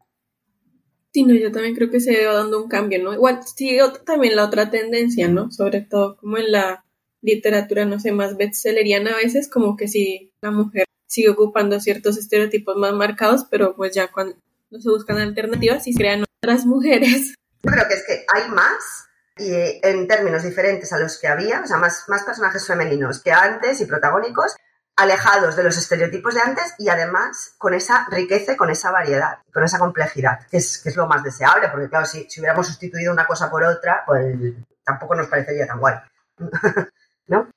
[1.15, 3.15] Sí, no, yo también creo que se va dando un cambio, ¿no?
[3.15, 5.49] Igual sigue también la otra tendencia, ¿no?
[5.53, 6.85] Sobre todo como en la
[7.23, 12.19] literatura, no sé, más bestselleriana a veces, como que si la mujer sigue ocupando ciertos
[12.19, 14.35] estereotipos más marcados, pero pues ya cuando
[14.73, 17.37] se buscan alternativas y se crean otras mujeres.
[17.63, 19.07] Yo creo que es que hay más
[19.39, 19.53] y
[19.87, 23.81] en términos diferentes a los que había, o sea, más, más personajes femeninos que antes
[23.81, 24.57] y protagónicos,
[24.97, 29.39] alejados de los estereotipos de antes y además con esa riqueza y con esa variedad,
[29.53, 32.67] con esa complejidad, que es, que es lo más deseable, porque claro, si, si, hubiéramos
[32.67, 34.37] sustituido una cosa por otra, pues
[34.85, 35.97] tampoco nos parecería tan guay,
[37.27, 37.49] ¿no?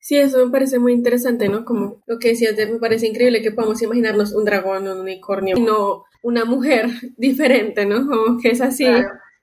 [0.00, 1.64] Sí, eso me parece muy interesante, ¿no?
[1.64, 5.58] Como lo que decías, me parece increíble que podamos imaginarnos un dragón o un unicornio,
[5.58, 8.06] y no una mujer diferente, ¿no?
[8.06, 8.86] Como que es así.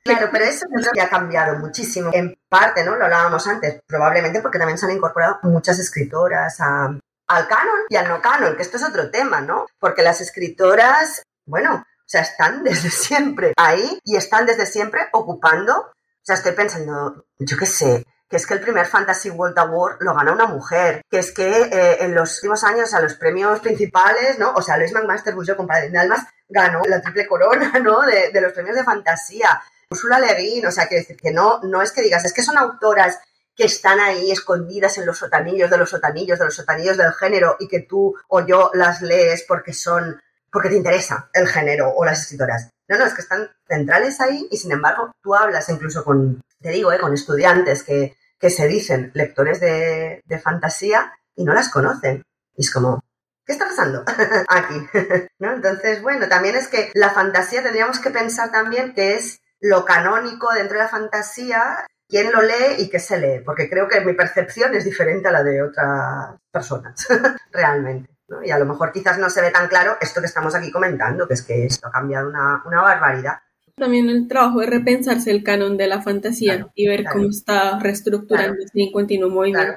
[0.03, 0.29] Claro.
[0.31, 2.10] pero eso creo que ha cambiado muchísimo.
[2.13, 2.95] En parte, ¿no?
[2.95, 7.95] Lo hablábamos antes, probablemente porque también se han incorporado muchas escritoras a, al canon y
[7.95, 9.67] al no canon, que esto es otro tema, ¿no?
[9.79, 15.77] Porque las escritoras, bueno, o sea, están desde siempre ahí y están desde siempre ocupando,
[15.77, 19.97] o sea, estoy pensando, yo qué sé, que es que el primer Fantasy World Award
[20.01, 23.59] lo gana una mujer, que es que eh, en los últimos años a los premios
[23.61, 24.53] principales, ¿no?
[24.53, 28.01] O sea, Luis McMaster Bush con Padre de Almas ganó la triple corona, ¿no?
[28.01, 29.61] De, los premios de fantasía.
[29.89, 32.57] Ursula Le Guin, o sea, decir que no, no es que digas, es que son
[32.57, 33.19] autoras
[33.58, 37.58] que están ahí escondidas en los sotanillos de los sotanillos de los sotanillos del género
[37.60, 42.06] y que tú o yo las lees porque son porque te interesa el género o
[42.06, 42.70] las escritoras.
[42.88, 46.70] No, no, es que están centrales ahí y sin embargo tú hablas incluso con, te
[46.70, 51.70] digo, eh, con estudiantes que, que se dicen lectores de, de fantasía y no las
[51.70, 52.24] conocen.
[52.56, 53.04] Y es como,
[53.46, 54.06] ¿qué está pasando
[54.48, 54.88] aquí?
[55.39, 55.54] ¿No?
[55.54, 60.54] Entonces, bueno, también es que la fantasía tendríamos que pensar también que es lo canónico
[60.54, 64.13] dentro de la fantasía quién lo lee y qué se lee, porque creo que mi
[64.13, 67.08] percepción es diferente a la de otras personas,
[67.52, 68.10] realmente.
[68.43, 71.28] Y a lo mejor quizás no se ve tan claro esto que estamos aquí comentando,
[71.28, 73.36] que es que esto ha cambiado una, barbaridad.
[73.76, 78.72] También el trabajo de repensarse el canon de la fantasía y ver cómo está reestructurándose
[78.74, 79.76] en continuo movimiento.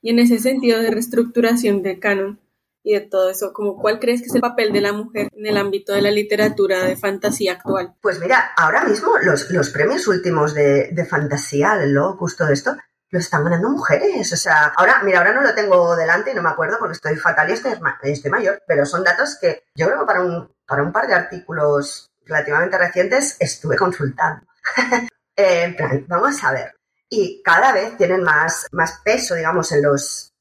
[0.00, 2.40] Y en ese sentido de reestructuración de canon,
[2.82, 5.46] y de todo eso, como cuál crees que es el papel de la mujer en
[5.46, 7.94] el ámbito de la literatura de fantasía actual?
[8.00, 12.76] Pues mira, ahora mismo los, los premios últimos de, de fantasía, el locus, todo esto,
[13.12, 14.32] los están ganando mujeres.
[14.32, 17.16] O sea, ahora, mira, ahora no lo tengo delante y no me acuerdo porque estoy
[17.16, 20.82] fatal y estoy, estoy mayor, pero son datos que yo creo que para un, para
[20.82, 24.46] un par de artículos relativamente recientes estuve consultando.
[25.36, 26.74] en plan, vamos a ver.
[27.08, 30.31] Y cada vez tienen más, más peso, digamos, en los,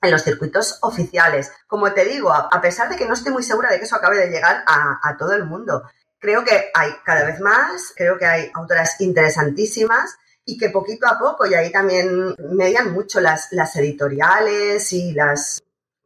[0.00, 1.52] en los circuitos oficiales.
[1.66, 4.18] Como te digo, a pesar de que no estoy muy segura de que eso acabe
[4.18, 5.82] de llegar a, todo el mundo,
[6.18, 11.18] creo que hay cada vez más, creo que hay autoras interesantísimas y que poquito a
[11.18, 15.62] poco, y ahí también median mucho las, las editoriales y las,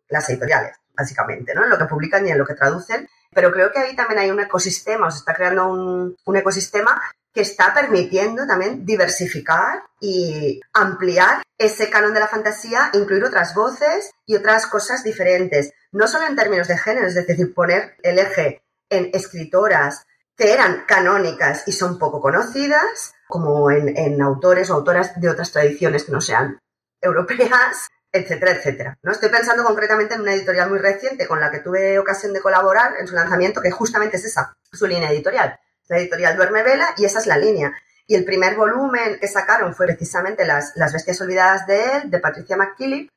[0.09, 1.64] las editoriales, básicamente, ¿no?
[1.64, 3.09] En lo que publican y en lo que traducen.
[3.33, 7.00] Pero creo que ahí también hay un ecosistema, o se está creando un, un ecosistema
[7.33, 14.11] que está permitiendo también diversificar y ampliar ese canon de la fantasía, incluir otras voces
[14.27, 18.62] y otras cosas diferentes, no solo en términos de género, es decir, poner el eje
[18.90, 20.05] en escritoras
[20.37, 26.05] que eran canónicas y son poco conocidas, como en, autores o autoras de otras tradiciones
[26.05, 26.59] que no sean
[27.01, 28.99] europeas, etcétera, etcétera.
[29.03, 29.12] ¿no?
[29.12, 32.95] Estoy pensando concretamente en una editorial muy reciente con la que tuve ocasión de colaborar
[32.99, 37.05] en su lanzamiento, que justamente es esa, su línea editorial la editorial Duerme Vela, y
[37.05, 37.73] esa es la línea.
[38.07, 42.18] Y el primer volumen que sacaron fue precisamente Las, las Bestias Olvidadas de él, de
[42.18, 43.09] Patricia McKillip,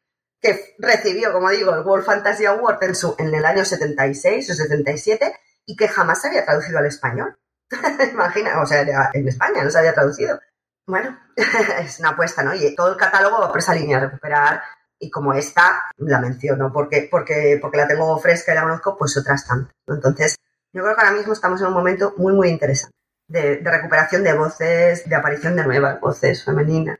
[0.41, 4.53] que recibió, como digo, el World Fantasy Award en, su, en el año 76 o
[4.53, 7.35] 77 y que jamás se había traducido al español.
[8.11, 8.81] Imagina, o sea,
[9.13, 10.39] en España no se había traducido.
[10.87, 12.53] Bueno, es una apuesta, ¿no?
[12.53, 14.61] Y todo el catálogo va por esa línea, recuperar
[14.99, 19.17] y como esta la menciono porque, porque, porque la tengo fresca y la conozco, pues
[19.17, 19.73] otras tantas.
[19.87, 20.35] Entonces,
[20.75, 22.93] yo creo que ahora mismo estamos en un momento muy, muy interesante.
[23.27, 26.99] de, de recuperación de voces, de aparición de nuevas voces femeninas.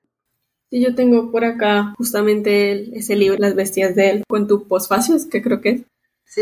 [0.72, 4.68] Sí, yo tengo por acá justamente el- ese libro, Las bestias de él, con tu
[4.68, 5.82] posfacios, que creo que es.
[6.26, 6.42] Sí,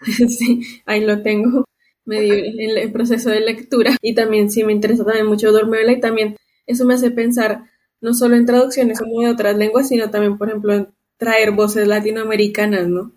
[0.28, 1.64] Sí, ahí lo tengo,
[2.04, 3.96] medio en el proceso de lectura.
[4.00, 6.36] Y también sí me interesa también mucho dormirla y también
[6.66, 7.64] eso me hace pensar
[8.00, 11.88] no solo en traducciones como de otras lenguas, sino también, por ejemplo, en traer voces
[11.88, 13.12] latinoamericanas, ¿no?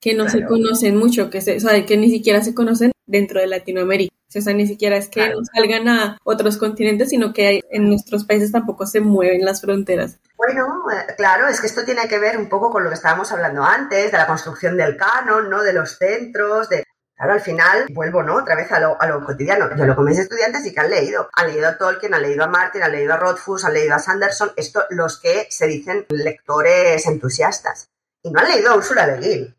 [0.00, 3.40] Que no se conocen mucho, que, se, o sea, que ni siquiera se conocen dentro
[3.40, 4.14] de Latinoamérica.
[4.34, 5.40] O sea, ni siquiera es que Claro.
[5.40, 10.18] no salgan a otros continentes, sino que en nuestros países tampoco se mueven las fronteras.
[10.36, 13.32] Bueno, eh, claro, es que esto tiene que ver un poco con lo que estábamos
[13.32, 15.62] hablando antes, de la construcción del canon, ¿no?
[15.62, 16.84] De los centros, de...
[17.16, 18.36] Claro, al final vuelvo, ¿no?
[18.36, 19.68] Otra vez a lo, a lo cotidiano.
[19.76, 21.28] Yo lo que mis estudiantes sí que han leído.
[21.34, 23.98] Han leído a Tolkien, han leído a Martin, han leído a Rothfuss, han leído a
[23.98, 24.52] Sanderson.
[24.56, 27.88] Esto, los que se dicen lectores entusiastas.
[28.22, 29.56] Y no han leído a Úrsula Le Guin.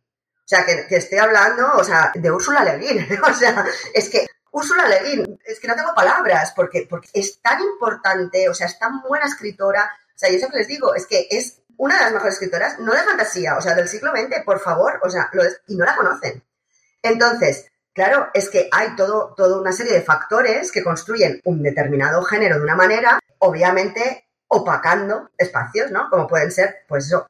[0.51, 3.07] O sea, que, que esté hablando, o sea, de Úrsula Le Guin.
[3.23, 7.41] O sea, es que Úrsula Le Guin, es que no tengo palabras, porque, porque es
[7.41, 9.89] tan importante, o sea, es tan buena escritora.
[10.13, 12.91] O sea, yo siempre les digo, es que es una de las mejores escritoras, no
[12.91, 15.29] de fantasía, o sea, del siglo XX, por favor, o sea,
[15.67, 16.43] y no la conocen.
[17.01, 22.23] Entonces, claro, es que hay todo, toda una serie de factores que construyen un determinado
[22.23, 26.09] género de una manera, obviamente opacando espacios, ¿no?
[26.09, 27.25] Como pueden ser, pues eso,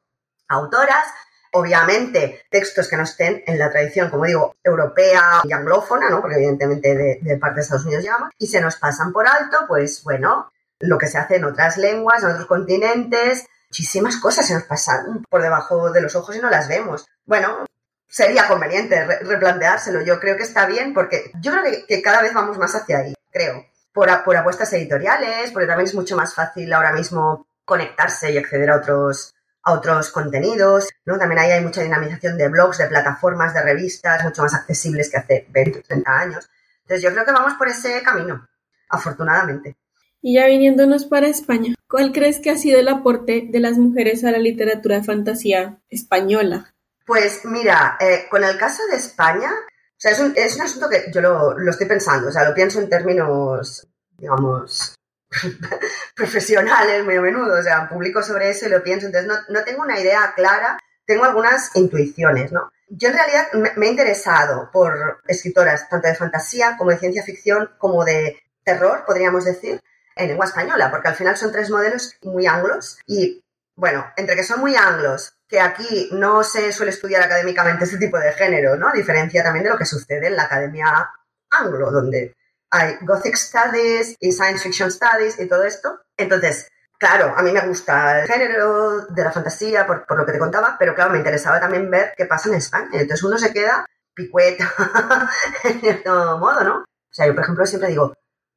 [0.48, 1.06] autoras,
[1.52, 6.20] obviamente textos que no estén en la tradición, como digo, europea y anglófona, ¿no?
[6.20, 10.02] Porque evidentemente de, parte de Estados Unidos llegamos, y se nos pasan por alto, pues
[10.02, 14.64] bueno, lo que se hace en otras lenguas, en otros continentes, muchísimas cosas se nos
[14.64, 17.06] pasan por debajo de los ojos y no las vemos.
[17.24, 17.64] Bueno,
[18.08, 20.02] sería conveniente re- replanteárselo.
[20.02, 23.14] Yo creo que está bien porque yo creo que, cada vez vamos más hacia ahí,
[23.30, 23.66] creo.
[23.92, 28.70] Por, por apuestas editoriales, porque también es mucho más fácil ahora mismo conectarse y acceder
[28.70, 29.34] a otros,
[29.64, 31.18] a otros contenidos, ¿no?
[31.18, 35.18] También ahí hay mucha dinamización de blogs, de plataformas, de revistas, mucho más accesibles que
[35.18, 36.50] hace 20 o 30 años.
[36.82, 38.46] Entonces yo creo que vamos por ese camino,
[38.88, 39.76] afortunadamente.
[40.20, 44.24] Y ya viniéndonos para España, ¿cuál crees que ha sido el aporte de las mujeres
[44.24, 46.72] a la literatura de fantasía española?
[47.04, 50.88] Pues mira, eh, con el caso de España, o sea, es un, es un asunto
[50.88, 54.94] que yo lo, lo estoy pensando, o sea, lo pienso en términos, digamos,
[56.16, 59.64] profesionales muy a menudo, o sea, publico sobre eso y lo pienso, entonces no, no
[59.64, 62.70] tengo una idea clara, tengo algunas intuiciones, ¿no?
[62.88, 67.70] Yo en realidad me, he interesado por escritoras tanto de fantasía como de ciencia ficción,
[67.78, 69.80] como de terror, podríamos decir,
[70.14, 73.42] en lengua española, porque al final son tres modelos muy anglos y,
[73.74, 78.18] bueno, entre que son muy anglos, que aquí no se suele estudiar académicamente este tipo
[78.18, 78.88] de género, ¿no?
[78.88, 81.10] A diferencia también de lo que sucede en la academia
[81.50, 82.34] anglo, donde
[82.72, 86.00] hay Gothic Studies y Science Fiction Studies y todo esto.
[86.16, 90.32] Entonces, claro, a mí me gusta el género de la fantasía, por, por lo que
[90.32, 92.88] te contaba, pero claro, me interesaba también ver qué pasa en España.
[92.92, 94.72] Entonces uno se queda picueta,
[95.64, 96.76] en cierto modo, ¿no?
[96.78, 98.14] O sea, yo, por ejemplo, siempre digo,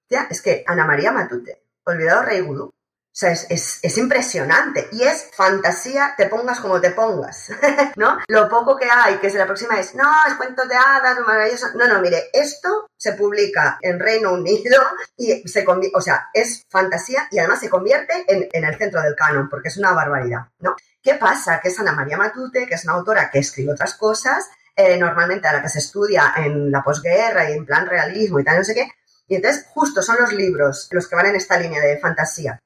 [0.07, 2.73] tía, es que Ana María Matute, Olvidado Rey Gudú,
[3.15, 7.47] o sea, es, es, es, impresionante y es fantasía, te pongas como te pongas,
[7.95, 8.17] ¿no?
[8.27, 11.67] Lo poco que hay, que es la próxima es, no, es cuentos de hadas, maravilloso.
[11.75, 14.81] No, no, mire, esto se publica en Reino Unido
[15.17, 19.01] y se convierte, o sea, es fantasía y además se convierte en, en, el centro
[19.01, 20.75] del canon, porque es una barbaridad, ¿no?
[21.01, 21.61] ¿Qué pasa?
[21.61, 25.47] Que es Ana María Matute, que es una autora que escribe otras cosas, eh, normalmente
[25.47, 28.65] a la que se estudia en la posguerra y en plan realismo y tal, no
[28.65, 28.91] sé qué,
[29.25, 32.59] y entonces justo son los libros los que van en esta línea de fantasía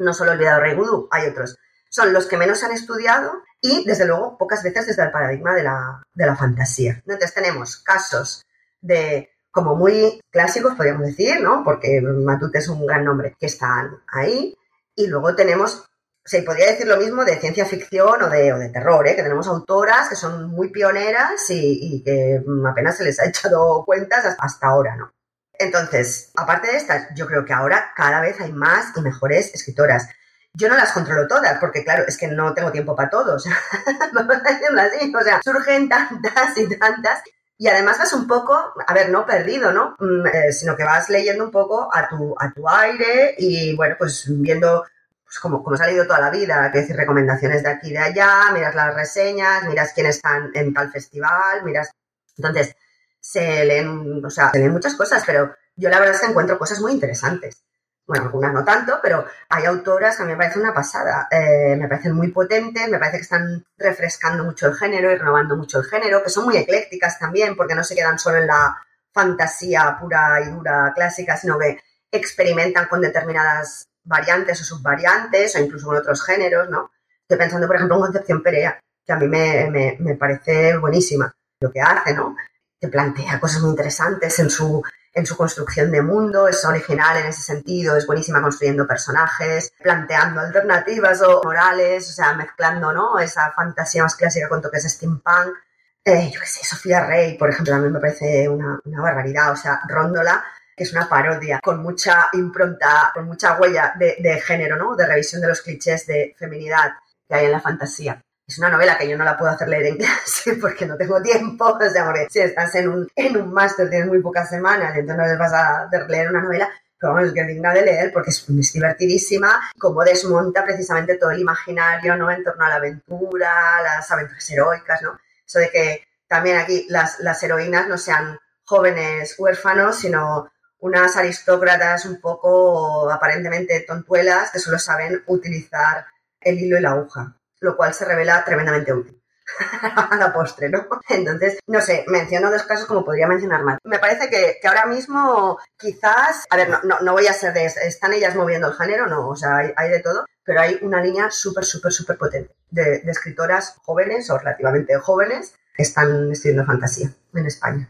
[0.00, 1.56] no solo Olvidado Rey Vudú, hay otros.
[1.88, 5.62] Son los que menos han estudiado y, desde luego, pocas veces desde el paradigma de
[5.62, 7.02] la, de la fantasía.
[7.04, 8.46] Entonces tenemos casos
[8.80, 11.62] de como muy clásicos, podríamos decir, ¿no?
[11.64, 14.56] Porque Matute es un gran nombre, que están ahí.
[14.94, 15.84] Y luego tenemos,
[16.24, 19.16] se podría decir lo mismo de ciencia ficción o de, o de terror, ¿eh?
[19.16, 24.36] Que tenemos autoras que son muy pioneras y, que apenas se les ha echado cuentas
[24.38, 25.12] hasta ahora, ¿no?
[25.60, 30.08] Entonces, aparte de estas, yo creo que ahora cada vez hay más y mejores escritoras.
[30.54, 33.44] Yo no las controlo todas, porque claro, es que no tengo tiempo para todos.
[34.14, 35.12] Vamos a decirlo así.
[35.14, 37.22] O sea, surgen tantas y tantas.
[37.58, 39.96] Y además vas un poco, a ver, no perdido, ¿no?
[39.98, 43.96] Mm, eh, sino que vas leyendo un poco a tu, a tu aire y, bueno,
[43.98, 44.86] pues viendo
[45.22, 47.92] pues como, como se ha leído toda la vida, que decir recomendaciones de aquí y
[47.92, 51.92] de allá, miras las reseñas, miras quiénes están en tal festival, miras...
[52.36, 52.74] Entonces,
[53.20, 56.58] se leen, o sea, se leen muchas cosas, pero yo la verdad es que encuentro
[56.58, 57.62] cosas muy interesantes.
[58.06, 61.28] Bueno, algunas no tanto, pero hay autoras que a mí me parece una pasada.
[61.30, 65.56] Eh, me parecen muy potentes, me parece que están refrescando mucho el género y renovando
[65.56, 68.76] mucho el género, que son muy eclécticas también, porque no se quedan solo en la
[69.12, 71.78] fantasía pura y dura clásica, sino que
[72.10, 76.90] experimentan con determinadas variantes o subvariantes o incluso con otros géneros, ¿no?
[77.22, 81.32] Estoy pensando, por ejemplo, en Concepción Perea, que a mí me, me, me parece buenísima
[81.60, 82.34] lo que hace, ¿no?
[82.80, 87.26] Te plantea cosas muy interesantes en su, en su construcción de mundo, es original en
[87.26, 93.18] ese sentido, es buenísima construyendo personajes, planteando alternativas o morales, o sea, mezclando, ¿no?
[93.18, 95.54] Esa fantasía más clásica con toques steampunk.
[96.02, 99.56] Eh, yo qué sé, Sofía Rey, por ejemplo, también me parece una, una barbaridad, o
[99.56, 100.42] sea, Róndola
[100.80, 104.96] que es una parodia con mucha impronta, con mucha huella de, de, género, ¿no?
[104.96, 106.92] De revisión de los clichés de feminidad
[107.28, 108.24] que hay en la fantasía.
[108.50, 111.22] Es una novela que yo no la puedo hacer leer en clase porque no tengo
[111.22, 114.96] tiempo, o sea, porque si estás en un, en un máster tienes muy pocas semanas,
[114.96, 117.82] entonces no les vas a leer una novela, pero vamos, es que es digna de
[117.82, 122.28] leer porque es, divertidísima, como desmonta precisamente todo el imaginario, ¿no?
[122.28, 125.16] En torno a la aventura, las aventuras heroicas, ¿no?
[125.46, 132.04] Eso de que también aquí las, las heroínas no sean jóvenes huérfanos, sino unas aristócratas
[132.04, 136.04] un poco aparentemente tontuelas que solo saben utilizar
[136.40, 139.20] el hilo y la aguja, lo cual se revela tremendamente útil.
[139.82, 140.86] a la postre, ¿no?
[141.08, 143.78] Entonces, no sé, menciono dos casos como podría mencionar más.
[143.84, 147.52] Me parece que, que ahora mismo quizás, a ver, no, no, no, voy a ser
[147.52, 149.06] de, ¿están ellas moviendo el género?
[149.06, 152.54] No, o sea, hay, hay de todo, pero hay una línea súper, súper, súper potente
[152.70, 157.88] de, escritoras jóvenes o relativamente jóvenes que están escribiendo fantasía en España.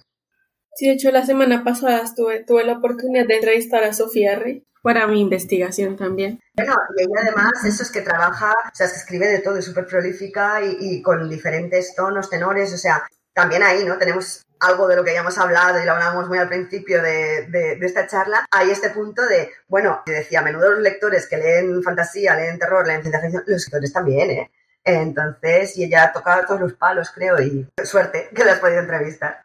[0.80, 4.66] Sí, de hecho, la semana pasada tuve, tuve la oportunidad de entrevistar a Sofía Rey
[4.80, 6.40] para mi investigación también.
[6.54, 9.66] Bueno, y ella además, eso es que trabaja, o sea, que escribe de todo, es
[9.66, 13.98] súper prolífica y, y, con diferentes tonos, tenores, o sea, también ahí, ¿no?
[13.98, 17.46] Tenemos algo de lo que ya hemos hablado y lo hablamos muy al principio de,
[17.48, 21.26] de, de esta charla, hay este punto de, bueno, te decía, a menudo los lectores
[21.28, 24.50] que leen fantasía, leen terror, leen ciencia ficción, los escritores también, ¿eh?
[24.84, 28.80] Entonces, y ella ha tocado todos los palos, creo, y suerte que la has podido
[28.80, 29.42] entrevistar.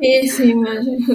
[0.00, 0.54] Sí, sí,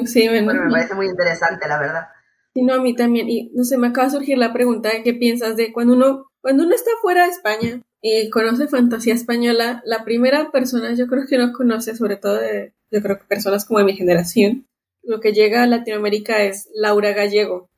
[0.05, 2.07] sí bueno, bueno, me parece muy interesante, la verdad.
[2.53, 3.29] Sí, no, a mí también.
[3.29, 6.27] Y no sé, me acaba de surgir la pregunta de qué piensas de cuando uno,
[6.41, 11.25] cuando uno está fuera de España y conoce fantasía española, la primera persona yo creo
[11.27, 14.67] que uno conoce, sobre todo de, yo creo que personas como de mi generación,
[15.03, 17.69] lo que llega a Latinoamérica es Laura Gallego.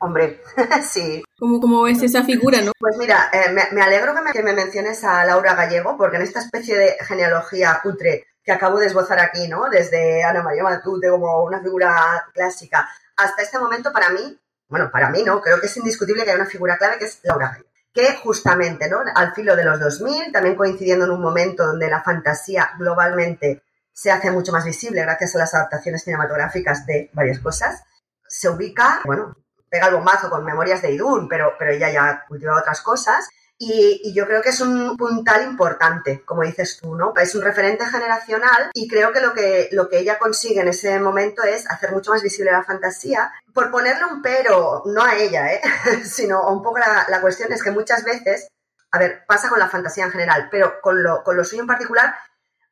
[0.00, 0.40] Hombre,
[0.88, 1.22] sí.
[1.38, 2.72] ¿Cómo, ¿Cómo ves esa figura, no?
[2.78, 6.22] Pues mira, eh, me, alegro que me, que me, menciones a Laura Gallego, porque en
[6.22, 9.68] esta especie de genealogía cutre que acabo de esbozar aquí, ¿no?
[9.70, 14.36] Desde Ana María Matute como una figura clásica, hasta este momento para mí,
[14.68, 17.20] bueno, para mí no, creo que es indiscutible que hay una figura clave que es
[17.22, 17.68] Laura Gallego.
[17.92, 18.98] Que justamente, ¿no?
[19.14, 23.62] Al filo de los 2000, también coincidiendo en un momento donde la fantasía globalmente
[23.92, 27.84] se hace mucho más visible gracias a las adaptaciones cinematográficas de varias cosas,
[28.26, 29.36] se ubica, bueno,
[29.70, 33.28] pega el bombazo con Memorias de Idún, pero, pero ella ya cultiva otras cosas.
[33.60, 37.12] Y, yo creo que es un puntal importante, como dices tú, ¿no?
[37.16, 41.00] Es un referente generacional y creo que lo que, lo que ella consigue en ese
[41.00, 43.32] momento es hacer mucho más visible la fantasía.
[43.52, 45.60] Por ponerle un pero, no a ella, ¿eh?
[46.04, 48.48] sino un poco la, cuestión es que muchas veces,
[48.92, 51.68] a ver, pasa con la fantasía en general, pero con lo, con lo suyo en
[51.68, 52.14] particular,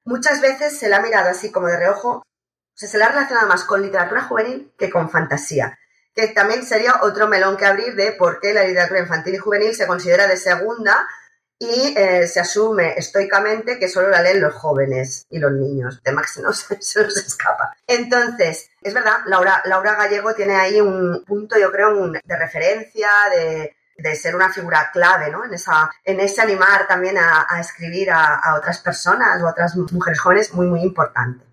[0.05, 2.23] muchas veces se la ha mirado así como de reojo, o
[2.75, 5.77] se la ha relacionado más con literatura juvenil que con fantasía
[6.17, 9.75] que también sería otro melón que abrir de por qué la literatura infantil y juvenil
[9.75, 11.07] se considera de segunda
[11.59, 16.23] y eh, se asume estoicamente que solo la leen los jóvenes y los niños, tema
[16.23, 17.77] que se nos, escapa.
[17.87, 23.11] Entonces, es verdad, Laura, Laura Gallego tiene ahí un punto, yo creo, un, de referencia,
[23.31, 25.45] de, de, ser una figura clave, ¿no?
[25.45, 29.51] En, esa, en ese animar también a, a escribir a, a otras personas o a
[29.51, 31.46] otras mujeres jóvenes muy, muy importante.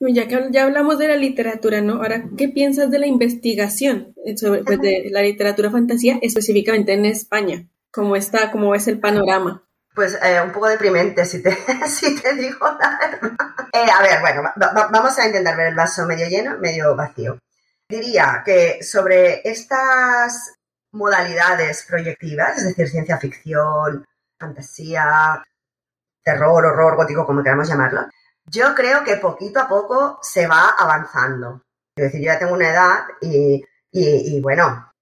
[0.00, 1.96] Ya que ya hablamos de la literatura, ¿no?
[1.96, 7.68] Ahora, ¿qué piensas de la investigación sobre pues, de la literatura fantasía, específicamente en España?
[7.92, 9.62] ¿Cómo está, cómo es el panorama?
[9.94, 11.54] Pues eh, un poco deprimente, si te,
[11.86, 13.36] si te digo la verdad.
[13.74, 16.96] Eh, a ver, bueno, va, va, vamos a intentar ver el vaso medio lleno, medio
[16.96, 17.38] vacío.
[17.86, 20.54] Diría que sobre estas
[20.92, 24.06] modalidades proyectivas, es decir, ciencia ficción,
[24.38, 25.44] fantasía,
[26.22, 28.06] terror, horror, gótico, como queramos llamarlo,
[28.50, 31.62] yo creo que poquito a poco se va avanzando.
[31.94, 34.92] Es decir, yo ya tengo una edad y, y, bueno,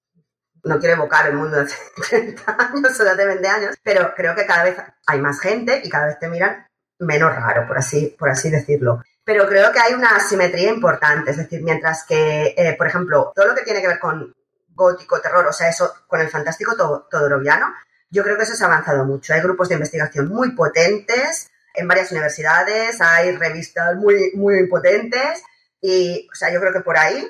[0.65, 1.71] no quiero evocar el mundo de
[2.11, 4.77] 30 años o de 20 años, pero creo que cada vez
[5.07, 6.67] hay más gente y cada vez te miran
[6.99, 9.03] menos raro, por así, por así decirlo.
[9.25, 13.47] Pero creo que hay una asimetría importante, es decir, mientras que, eh, por ejemplo, todo
[13.47, 14.35] lo que tiene que ver con
[14.69, 16.77] gótico, terror, o sea, eso, con el fantástico
[17.11, 17.67] todoroviano,
[18.11, 19.35] yo creo que eso se ha avanzado mucho.
[19.35, 25.43] Hay grupos de investigación muy potentes, en varias universidades, hay revistas muy, muy potentes
[25.81, 27.29] y, o sea, yo creo que por ahí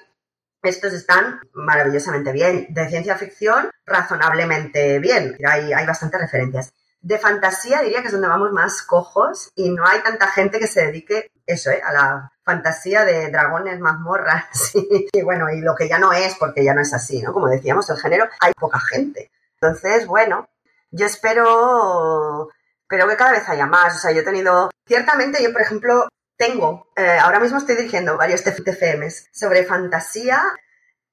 [0.63, 2.67] estos están maravillosamente bien.
[2.71, 5.37] De ciencia ficción, razonablemente bien.
[5.47, 6.73] Hay, hay bastantes referencias.
[7.01, 10.67] De fantasía diría que es donde vamos más cojos y no hay tanta gente que
[10.67, 11.81] se dedique eso, ¿eh?
[11.85, 16.35] a la fantasía de dragones, mazmorras y, y bueno, y lo que ya no es,
[16.35, 17.33] porque ya no es así, ¿no?
[17.33, 19.31] Como decíamos, el género, hay poca gente.
[19.61, 20.49] Entonces, bueno,
[20.91, 22.49] yo espero
[22.89, 23.97] pero que cada vez haya más.
[23.97, 28.17] O sea, yo he tenido, ciertamente yo, por ejemplo, tengo, eh, ahora mismo estoy dirigiendo
[28.17, 30.43] varios TFMs sobre fantasía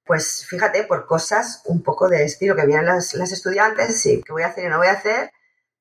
[0.05, 4.31] pues fíjate, por cosas un poco de estilo que vienen las, las estudiantes, sí, ¿qué
[4.31, 5.31] voy a hacer y no voy a hacer?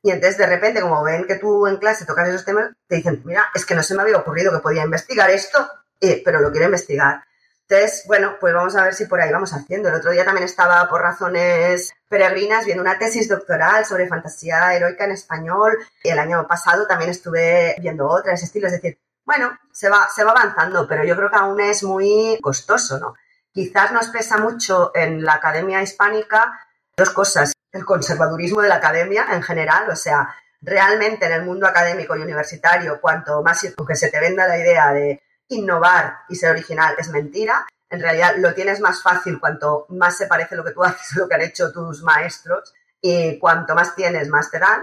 [0.03, 3.22] Y entonces de repente, como ven que tú en clase tocas esos temas, te dicen,
[3.24, 5.68] mira, es que no se me había ocurrido que podía investigar esto,
[6.01, 7.22] eh, pero lo quiero investigar.
[7.69, 9.89] Entonces, bueno, pues vamos a ver si por ahí vamos haciendo.
[9.89, 15.05] El otro día también estaba por razones peregrinas viendo una tesis doctoral sobre fantasía heroica
[15.05, 15.79] en español.
[16.03, 18.67] Y el año pasado también estuve viendo otra de ese estilo.
[18.67, 22.39] Es decir, bueno, se va, se va avanzando, pero yo creo que aún es muy
[22.43, 23.15] costoso, ¿no?
[23.51, 26.53] Quizás nos pesa mucho en la academia hispánica
[26.97, 27.53] dos cosas.
[27.73, 32.23] El conservadurismo de la academia en general, o sea, realmente en el mundo académico y
[32.23, 37.09] universitario, cuanto más que se te venda la idea de innovar y ser original es
[37.11, 41.16] mentira, en realidad lo tienes más fácil cuanto más se parece lo que tú haces
[41.16, 44.82] a lo que han hecho tus maestros y cuanto más tienes, más te dan.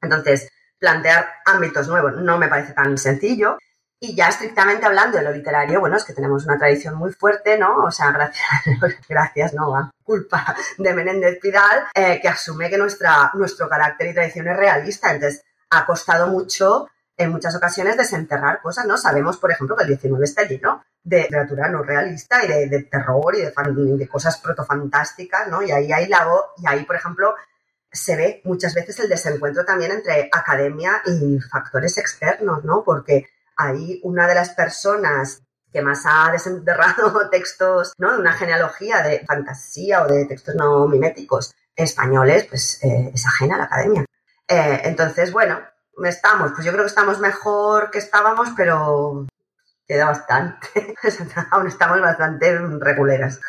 [0.00, 0.48] Entonces,
[0.78, 3.58] plantear ámbitos nuevos no me parece tan sencillo.
[3.98, 7.56] Y ya estrictamente hablando de lo literario, bueno, es que tenemos una tradición muy fuerte,
[7.56, 7.84] ¿no?
[7.84, 8.46] O sea, gracias,
[9.08, 14.14] gracias, no, a culpa de Menéndez Pidal, eh, que asume que nuestra, nuestro carácter y
[14.14, 15.10] tradición es realista.
[15.10, 18.96] Entonces, ha costado mucho en muchas ocasiones desenterrar cosas, ¿no?
[18.96, 23.34] Sabemos, por ejemplo, que el 19 está lleno de literatura no realista y de, terror
[23.36, 23.52] y de,
[23.96, 25.62] de, cosas protofantásticas, ¿no?
[25.62, 27.34] Y ahí hay la, y ahí, por ejemplo,
[27.92, 32.82] se ve muchas veces el desencuentro también entre academia y factores externos, ¿no?
[32.82, 35.42] Porque ahí una de las personas
[35.72, 38.12] que más ha desenterrado textos, ¿no?
[38.12, 43.56] De una genealogía de fantasía o de textos no miméticos españoles, pues eh, es ajena
[43.56, 44.04] a la academia.
[44.48, 45.60] Eh, entonces, bueno,
[46.04, 49.26] estamos, pues yo creo que estamos mejor que estábamos, pero
[49.86, 50.94] queda bastante.
[51.50, 53.40] Aún estamos bastante reguleras.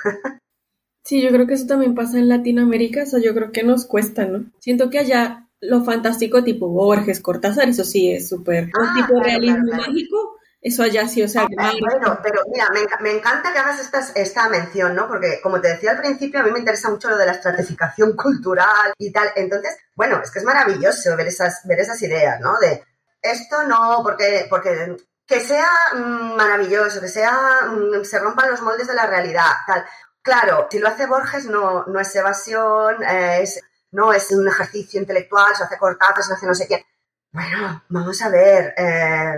[1.04, 4.26] Sí, yo creo que eso también pasa en Latinoamérica, eso yo creo que nos cuesta,
[4.26, 4.46] ¿no?
[4.60, 9.72] Siento que allá lo fantástico tipo Borges, Cortázar, eso sí es súper ah, tipo realismo
[9.72, 11.44] mágico, eso allá sí, o sea...
[11.60, 12.68] Ah, bueno, pero mira,
[13.00, 15.08] me, encanta que hagas esta, esta mención, ¿no?
[15.08, 18.16] Porque como te decía al principio, a mí me interesa mucho lo de la estratificación
[18.16, 19.30] cultural y tal.
[19.36, 22.58] Entonces, bueno, es que es maravilloso ver esas, ver esas ideas, ¿no?
[22.58, 22.84] De
[23.22, 24.98] esto no, porque, porque
[25.28, 29.86] que sea mm, maravilloso, que sea, mm, se rompan los moldes de la realidad, tal.
[30.24, 33.62] Claro, si lo hace Borges no, no es evasión, es,
[33.92, 36.88] no es un ejercicio intelectual, se hace cortazos, se hace no sé qué.
[37.32, 39.36] Bueno, vamos a ver, eh,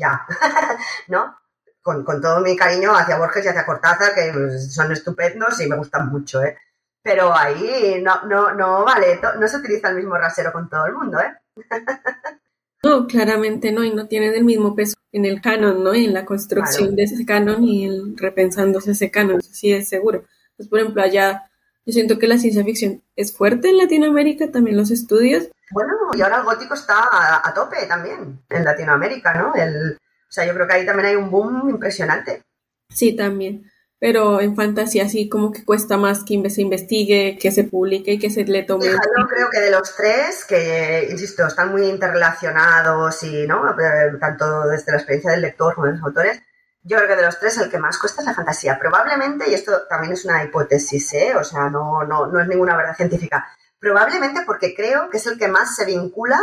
[0.00, 0.26] ya,
[1.08, 1.36] ¿no?
[1.82, 6.08] Con, todo mi cariño hacia Borges y hacia Cortázar, que son estupendos y me gustan
[6.08, 6.56] mucho, ¿eh?
[7.02, 10.94] Pero ahí no, no, no vale, no se utiliza el mismo rasero con todo el
[10.94, 11.34] mundo, ¿eh?
[12.82, 15.94] No, claramente no, y no tienen el mismo peso en el canon, ¿no?
[15.94, 20.24] Y en la construcción de ese canon y en repensándose ese canon, sí es seguro.
[20.56, 21.50] Pues, por ejemplo, allá
[21.84, 25.48] yo siento que la ciencia ficción es fuerte en Latinoamérica, también los estudios.
[25.70, 27.08] Bueno, y ahora el gótico está
[27.44, 29.54] a, tope también en Latinoamérica, ¿no?
[29.54, 32.42] El, o sea, yo creo que ahí también hay un boom impresionante.
[32.88, 37.64] Sí, también pero en fantasía sí como que cuesta más que se investigue, que se
[37.64, 38.86] publique y que se le tome.
[38.86, 38.96] yo
[39.28, 43.76] creo que de los tres, que insisto, están muy interrelacionados y no,
[44.18, 46.42] tanto desde la experiencia del lector como de los autores,
[46.82, 48.78] yo creo que de los tres el que más cuesta es la fantasía.
[48.78, 51.34] Probablemente, y esto también es una hipótesis, ¿eh?
[51.36, 53.46] o sea, no, no, no es ninguna verdad científica,
[53.80, 56.38] probablemente porque creo que es el que más se vincula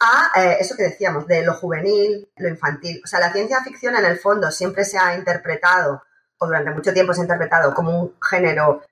[0.00, 3.00] a eh, eso que decíamos, de lo juvenil, lo infantil.
[3.04, 6.02] O sea, la ciencia ficción en el fondo siempre se ha interpretado
[6.38, 8.82] o durante mucho tiempo se ha interpretado como un género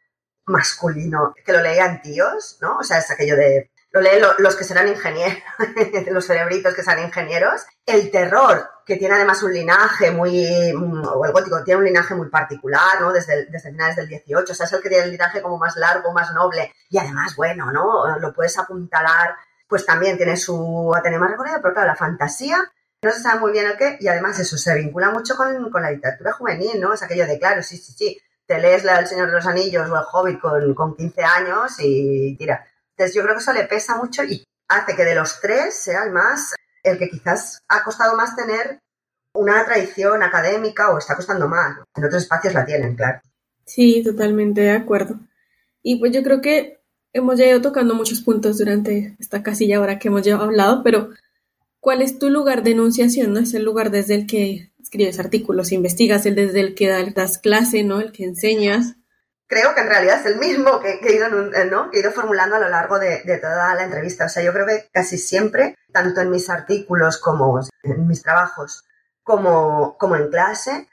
[0.47, 2.79] masculino que lo leían tíos, ¿no?
[2.79, 5.39] O sea, es aquello de lo leen los que serán ingenieros,
[6.11, 7.63] los cerebritos que serán ingenieros.
[7.85, 12.29] El terror, que tiene además un linaje muy, o el gótico tiene un linaje muy
[12.29, 13.13] particular, ¿no?
[13.13, 15.77] Desde, desde finales del 18, o sea, es el que tiene el linaje como más
[15.77, 16.73] largo, más noble.
[16.91, 18.19] Y además, bueno, ¿no?
[18.19, 19.35] Lo puedes apuntalar,
[19.69, 22.59] pues también tiene su tener más recorrido, pero claro, la fantasía
[23.03, 25.91] no se sabe muy bien el qué, y además eso se vincula mucho con, la
[25.91, 26.93] literatura juvenil, ¿no?
[26.93, 29.89] Es aquello de, claro, sí, sí, sí, te lees la del Señor de los Anillos
[29.91, 32.67] o El Hobbit con, con 15 años y tira.
[32.97, 36.05] Entonces yo creo que eso le pesa mucho y hace que de los tres sea
[36.05, 38.79] el más, el que quizás ha costado más tener
[39.33, 41.77] una tradición académica o está costando más.
[41.95, 43.21] En otros espacios la tienen, claro.
[43.65, 45.19] Sí, totalmente de acuerdo.
[45.83, 46.81] Y pues yo creo que
[47.13, 51.11] hemos ya ido tocando muchos puntos durante esta casilla ahora que hemos ya hablado, pero
[51.87, 53.33] ¿Cuál es tu lugar de enunciación?
[53.33, 53.39] ¿no?
[53.39, 57.85] Es el lugar desde el que escribes artículos, investigas, el desde el que das clase,
[57.85, 58.01] ¿no?
[58.01, 58.97] El que enseñas.
[59.49, 61.91] Creo que en realidad es el mismo que, he, ido, eh, ¿no?
[61.93, 64.27] he ido formulando a lo largo de, toda la entrevista.
[64.27, 68.85] O sea, yo creo que casi siempre, tanto en mis artículos como en mis trabajos,
[69.23, 70.89] como, como en clase,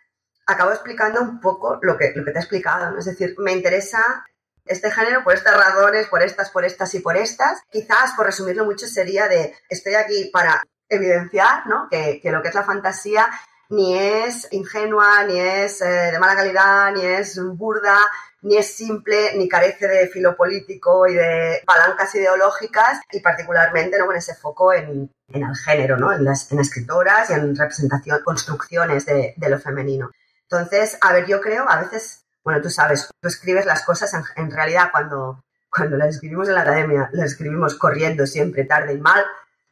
[0.46, 2.98] acabo explicando un poco lo que, lo que te he explicado.
[2.98, 4.26] Es decir, me interesa
[4.66, 7.62] este género por estas razones, por estas, por estas y por estas.
[7.70, 11.88] Quizás, por resumirlo mucho, sería de estoy aquí para evidenciar ¿no?
[11.90, 13.28] que, lo que es la fantasía
[13.74, 17.98] ni es ingenua, ni es eh, de mala calidad, ni es burda,
[18.44, 24.06] ni es simple, ni carece de filo político y de palancas ideológicas, y particularmente ¿no?
[24.06, 26.14] con ese foco en, el género, ¿no?
[26.14, 30.12] en, las, en escritoras y en representación, construcciones de, de, lo femenino.
[30.44, 34.22] Entonces, a ver, yo creo, a veces, bueno, tú sabes, tú escribes las cosas en,
[34.36, 39.00] en realidad cuando, cuando las escribimos en la academia, las escribimos corriendo siempre, tarde y
[39.00, 39.26] mal,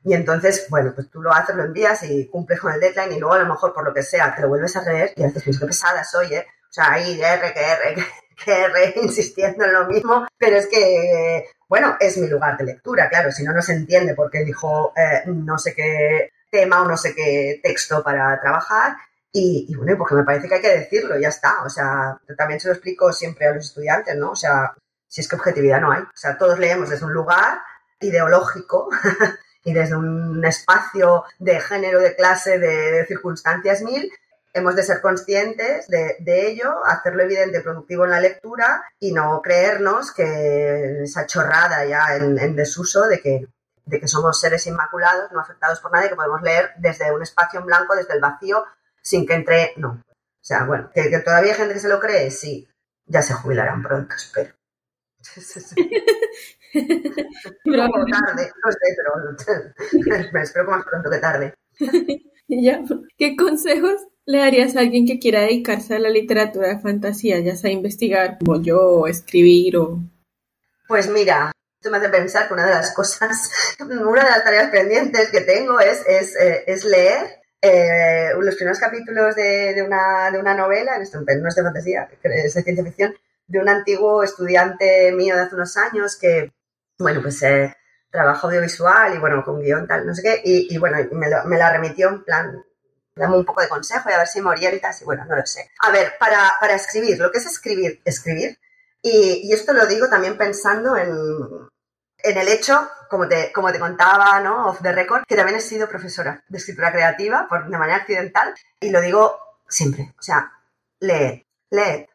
[0.04, 3.20] y entonces, bueno, pues tú lo haces, lo envías y cumples con el deadline y
[3.20, 5.44] luego a lo mejor por lo que sea te lo vuelves a leer y piensas,
[5.44, 6.46] qué pesada soy, ¿eh?
[6.70, 7.96] O sea, ahí R, que R,
[8.44, 13.10] que R, insistiendo en lo mismo, pero es que, bueno, es mi lugar de lectura,
[13.10, 16.86] claro, si no, no se entiende por qué dijo eh, no sé qué tema o
[16.86, 18.96] no sé qué texto para trabajar.
[19.34, 21.64] Y, y, bueno, porque me parece que hay que decirlo, ya está.
[21.64, 24.32] O sea, también se lo explico siempre a los estudiantes, ¿no?
[24.32, 24.74] O sea,
[25.08, 26.02] si es que objetividad no hay.
[26.02, 27.62] O sea, todos leemos desde un lugar
[28.02, 28.90] ideológico
[29.64, 34.12] y desde un espacio de género, de clase, de, circunstancias mil,
[34.54, 40.12] hemos de ser conscientes de, ello, hacerlo evidente, productivo en la lectura y no creernos
[40.12, 43.48] que esa chorrada ya en, desuso de que,
[43.86, 47.60] de que somos seres inmaculados, no afectados por nadie, que podemos leer desde un espacio
[47.60, 48.66] en blanco, desde el vacío,
[49.02, 50.04] sin que entre, no.
[50.04, 52.68] O sea, bueno, que, que todavía hay gente que se lo cree, sí,
[53.06, 54.54] ya se jubilarán pronto, espero.
[56.74, 61.54] Pero Como tarde, no sé, pero espero que más pronto que tarde.
[62.48, 62.84] ya.
[63.18, 67.56] ¿Qué consejos le darías a alguien que quiera dedicarse a la literatura de fantasía, ya
[67.56, 70.00] sea investigar como yo, o escribir o...
[70.88, 73.50] Pues mira, esto me hace pensar que una de las cosas,
[73.80, 78.80] una de las tareas pendientes que tengo es, es, eh, es leer eh, los primeros
[78.80, 82.64] capítulos de, de, una, de una novela, en esto no es de fantasía, es de
[82.64, 83.16] ciencia ficción,
[83.48, 86.52] de un antiguo estudiante mío de hace unos años que,
[87.02, 87.76] bueno, pues eh,
[88.10, 91.44] trabaja audiovisual y bueno, con guion tal, no sé qué, y, y bueno, me, lo,
[91.46, 92.64] me, la remitió en plan,
[93.16, 95.46] dame un poco de consejo y a ver si me orientas y bueno, no lo
[95.46, 95.72] sé.
[95.82, 98.60] A ver, para, para escribir, lo que es escribir, escribir,
[99.02, 101.10] y, y esto lo digo también pensando en,
[102.24, 104.68] en el hecho, como te, como te contaba, ¿no?
[104.68, 108.54] Off the record, que también he sido profesora de escritura creativa por, de manera accidental
[108.80, 110.52] y lo digo siempre, o sea,
[111.00, 112.08] lee, lee.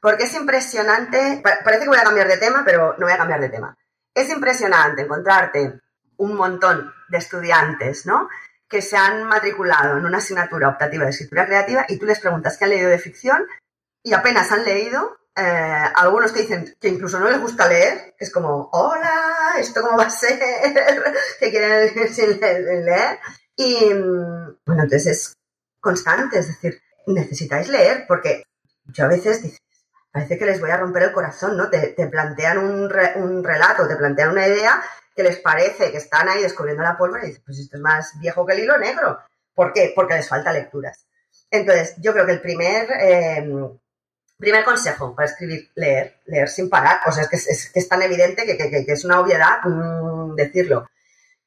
[0.00, 3.40] Porque es impresionante, parece que voy a cambiar de tema, pero no voy a cambiar
[3.40, 3.76] de tema.
[4.14, 5.80] Es impresionante encontrarte
[6.16, 8.28] un montón de estudiantes, ¿no?
[8.68, 12.56] Que se han matriculado en una asignatura optativa de escritura creativa y tú les preguntas
[12.56, 13.46] qué han leído de ficción
[14.02, 18.24] y apenas han leído eh, algunos que dicen que incluso no les gusta leer, que
[18.24, 20.38] es como, hola, ¿esto cómo va a ser?
[21.40, 21.94] que quieren
[22.84, 23.18] leer.
[23.56, 23.92] Y
[24.66, 25.34] bueno, entonces es
[25.80, 28.44] constante, es decir, necesitáis leer, porque
[28.86, 29.58] yo a veces
[30.12, 31.68] parece que les voy a romper el corazón, ¿no?
[31.70, 34.82] Te, te plantean un, re, un, relato, te plantean una idea
[35.16, 38.18] que les parece que están ahí descubriendo la pólvora y dices, pues esto es más
[38.20, 39.18] viejo que el hilo negro.
[39.54, 39.92] ¿Por qué?
[39.94, 41.06] Porque les falta lecturas.
[41.50, 42.88] Entonces, yo creo que el primer...
[43.00, 43.50] Eh,
[44.42, 46.98] Primer consejo para escribir, leer, leer sin parar.
[47.06, 49.62] O sea, es que es, es, es tan evidente que, que, que, es una obviedad
[49.62, 50.88] mmm, decirlo.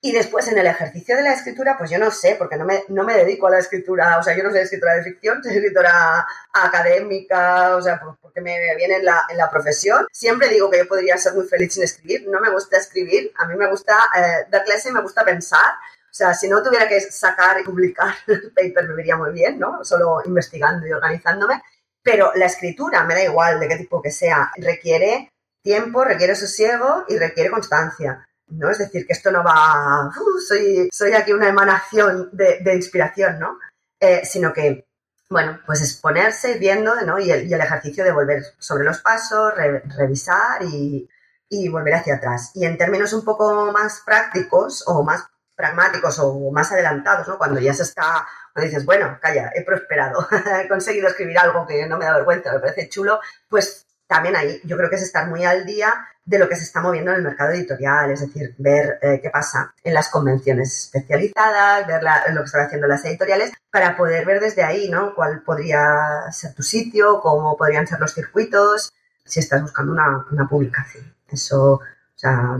[0.05, 2.83] Y después en el ejercicio de la escritura, pues yo no sé, porque no me,
[2.89, 5.53] no me dedico a la escritura, o sea, yo no soy escritora de ficción, soy
[5.53, 10.05] escritora académica, o sea, porque me viene en la, en la profesión.
[10.11, 13.47] Siempre digo que yo podría ser muy feliz sin escribir, no me gusta escribir, a
[13.47, 15.73] mí me gusta eh, dar clase y me gusta pensar.
[15.73, 19.57] O sea, si no tuviera que sacar y publicar el paper, me iría muy bien,
[19.57, 19.83] ¿no?
[19.83, 21.61] Solo investigando y organizándome
[22.05, 25.33] pero la escritura, me da igual de qué tipo que sea, requiere
[25.63, 28.27] tiempo, requiere sosiego y requiere constancia.
[28.47, 28.69] ¿No?
[28.69, 30.09] Es decir, que esto no va,
[30.47, 33.59] soy, soy aquí una emanación de, inspiración, ¿no?
[33.99, 34.87] Eh, sino que,
[35.29, 37.19] bueno, pues es ponerse viendo, ¿no?
[37.19, 41.09] Y el, ejercicio de volver sobre los pasos, re, revisar y,
[41.49, 42.51] y volver hacia atrás.
[42.53, 45.25] Y en términos un poco más prácticos o más
[45.55, 47.37] pragmáticos o más adelantados, ¿no?
[47.37, 50.27] Cuando ya se está, cuando dices, bueno, calla, he prosperado,
[50.63, 53.19] he conseguido escribir algo que no me da vergüenza, me parece chulo,
[53.49, 55.93] pues también ahí yo creo que es estar muy al día
[56.25, 59.29] de lo que se está moviendo en el mercado editorial, es decir, ver eh, qué
[59.29, 64.25] pasa en las convenciones especializadas, ver la, lo que están haciendo las editoriales, para poder
[64.25, 65.13] ver desde ahí, ¿no?
[65.13, 68.91] Cuál podría ser tu sitio, cómo podrían ser los circuitos,
[69.23, 71.13] si estás buscando una, una publicación.
[71.29, 71.81] Eso, o
[72.15, 72.57] sea,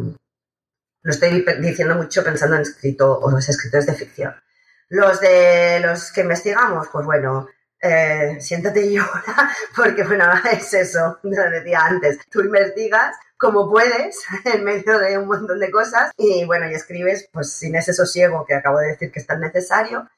[1.02, 4.36] lo estoy diciendo mucho pensando en escrito o los escritores de ficción.
[4.90, 7.48] Los de los que investigamos, pues bueno,
[7.86, 14.24] eh, siéntate y llora, porque bueno, es eso, lo decía antes, tú investigas como puedes
[14.46, 18.46] en medio de un montón de cosas y bueno, y escribes pues sin ese sosiego
[18.46, 20.10] que acabo de decir que es tan necesario,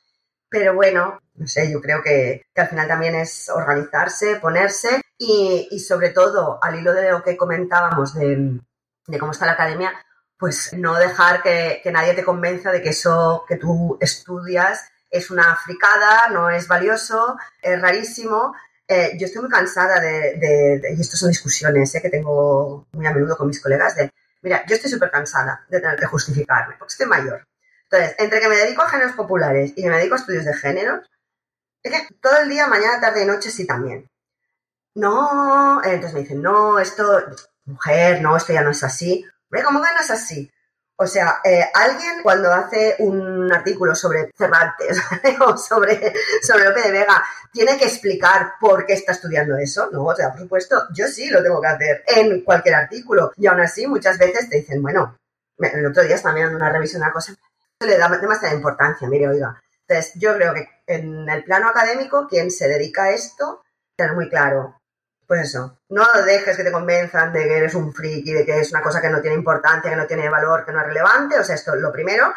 [0.49, 6.11] pero bueno, no sé, yo creo que, al final también es organizarse, ponerse y, sobre
[6.11, 8.59] todo al hilo de lo que comentábamos de,
[9.07, 9.93] de cómo está la academia,
[10.37, 15.31] pues no dejar que, que, nadie te convenza de que eso que tú estudias es
[15.31, 18.53] una fricada, no es valioso, es rarísimo.
[18.87, 23.05] Eh, yo estoy muy cansada de, de, y esto son discusiones eh, que tengo muy
[23.05, 26.75] a menudo con mis colegas, de, mira, yo estoy súper cansada de tener que justificarme,
[26.79, 27.45] porque estoy mayor.
[27.83, 30.53] Entonces, entre que me dedico a géneros populares y que me dedico a estudios de
[30.53, 31.09] géneros,
[31.83, 34.09] es que todo el día, mañana, tarde y noche sí también.
[34.95, 37.23] No, entonces me dicen, no, esto,
[37.65, 39.25] mujer, no, esto ya no es así.
[39.63, 40.51] ¿cómo que no es así?
[40.99, 44.99] O sea, eh, alguien cuando hace un artículo sobre Cervantes
[45.45, 49.89] o sobre, sobre Lope de Vega tiene que explicar por qué está estudiando eso.
[49.91, 53.31] No, o sea, por supuesto, yo sí lo tengo que hacer en cualquier artículo.
[53.37, 55.19] Y aún así, muchas veces te dicen, bueno,
[55.59, 57.35] el otro día estaba mirando una revisión, una cosa,
[57.79, 59.61] le da demasiada importancia, mire, oiga.
[59.87, 63.63] Entonces, yo creo que en el plano académico, quien se dedica a esto,
[63.95, 64.81] tener muy claro
[65.27, 68.71] pues eso, no dejes que te convenzan de que eres un friki, de que es
[68.71, 71.43] una cosa que no tiene importancia, que no tiene valor, que no es relevante, o
[71.43, 72.33] sea, esto es lo primero.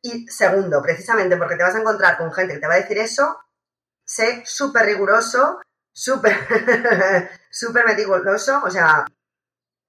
[0.00, 2.98] Y segundo, precisamente porque te vas a encontrar con gente que te va a decir
[2.98, 3.36] eso,
[4.04, 5.60] sé súper riguroso,
[5.92, 6.36] súper,
[7.50, 9.04] súper meticuloso, o sea,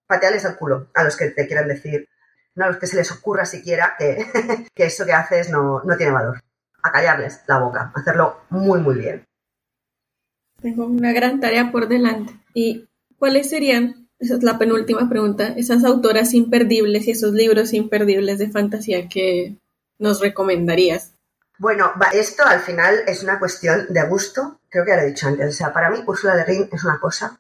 [0.08, 2.10] pateales al culo a los que te quieran decir,
[2.56, 5.96] no a los que se les ocurra siquiera que, que eso que haces no, no
[5.96, 6.42] tiene valor.
[6.84, 9.28] A callarles la boca, hacerlo muy, muy bien.
[10.62, 12.34] Tengo una gran tarea por delante.
[12.53, 12.88] ¿Y
[13.18, 18.49] cuáles serían, esa es la penúltima pregunta, esas autoras imperdibles y esos libros imperdibles de
[18.49, 19.57] fantasía que
[19.97, 21.14] nos recomendarías?
[21.57, 25.28] Bueno, esto al final es una cuestión de gusto, creo que ya lo he dicho
[25.28, 25.47] antes.
[25.47, 27.39] O sea, para mí Úrsula de Rin es una cosa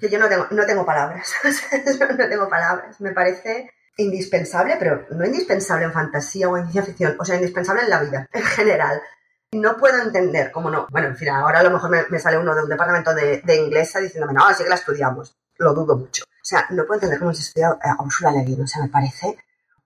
[0.00, 1.32] que yo no tengo, no tengo palabras.
[2.18, 3.00] no tengo palabras.
[3.00, 7.82] Me parece indispensable, pero no indispensable en fantasía o en ciencia ficción, o sea, indispensable
[7.82, 9.00] en la vida en general.
[9.52, 10.86] No puedo entender cómo no.
[10.90, 13.56] Bueno, en fin, ahora a lo mejor me, sale uno de un departamento de, de,
[13.56, 15.36] inglesa diciéndome, no, así que la estudiamos.
[15.58, 16.24] Lo dudo mucho.
[16.24, 18.62] O sea, no puedo entender cómo se estudia a Ursula Le Guin.
[18.62, 19.36] O sea, me parece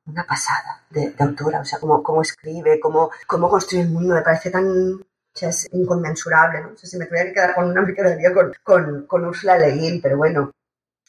[0.06, 1.60] una pasada de, autora.
[1.60, 4.14] O sea, cómo, cómo escribe, cómo, cómo construye el mundo.
[4.14, 5.00] Me parece tan
[5.36, 6.68] o sea, es inconmensurable, ¿no?
[6.68, 9.58] O sea, si me tuviera que quedar con una, me quedaría con, con, con Ursula
[9.58, 10.50] Le Guin, pero bueno,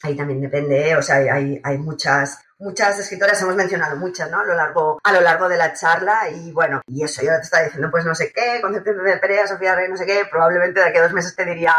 [0.04, 0.98] ahí también depende, ¿eh?
[0.98, 4.40] o sea, hay, hay muchas, muchas escritoras, hemos mencionado muchas, ¿no?
[4.40, 8.06] A lo largo, de la charla y bueno, y eso, yo te estaba diciendo pues
[8.06, 11.04] no sé qué, Concepción de Perea, Sofía Rey, no sé qué, probablemente de aquí a
[11.04, 11.74] dos meses te diría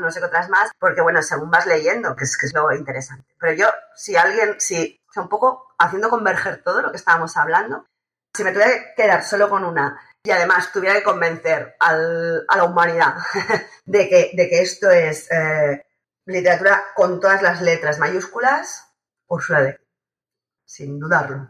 [0.00, 3.26] no sé qué otras más, porque bueno, según vas leyendo, que es, lo interesante.
[3.38, 7.36] Pero yo, si alguien, si, o sea, un poco haciendo converger todo lo que estábamos
[7.36, 7.86] hablando,
[8.34, 12.64] si me tuviera que quedar solo con una y además tuviera que convencer a la
[12.64, 13.14] humanidad
[13.86, 15.86] de que, esto es eh,
[16.26, 18.84] literatura con todas las letras mayúsculas,
[19.26, 19.87] Ursula de
[20.68, 21.48] sin dudarlo.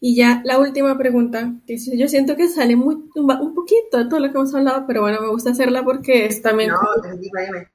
[0.00, 4.20] Y ya la última pregunta, que yo siento que sale muy, un poquito de todo
[4.20, 6.70] lo que hemos hablado, pero bueno, me gusta hacerla porque es también...
[6.70, 6.78] No,
[7.16, 7.68] dime, dime.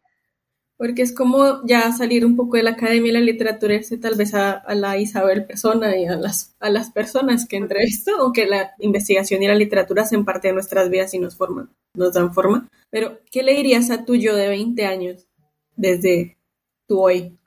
[0.77, 4.13] Porque es como ya salir un poco de la academia y la literatura, irse tal
[4.13, 8.73] vez a, la Isabel persona y a las, a las personas que entrevisto, aunque la
[8.77, 12.69] investigación y la literatura hacen parte de nuestras vidas y nos forman, nos dan forma.
[12.91, 15.27] Pero, ¿qué le dirías a tu yo de 20 años
[15.75, 16.37] desde
[16.85, 17.38] tu hoy?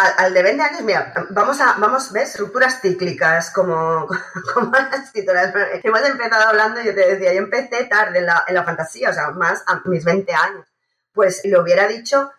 [0.00, 2.30] Al, de 20 años, mira, vamos a, vamos, ¿ves?
[2.30, 4.06] Estructuras cíclicas, como,
[4.54, 5.52] como las escritoras.
[5.82, 9.12] Hemos empezado hablando, yo te decía, yo empecé tarde en la, en la fantasía, o
[9.12, 10.66] sea, más a mis 20 años.
[11.12, 12.30] Pues le hubiera dicho,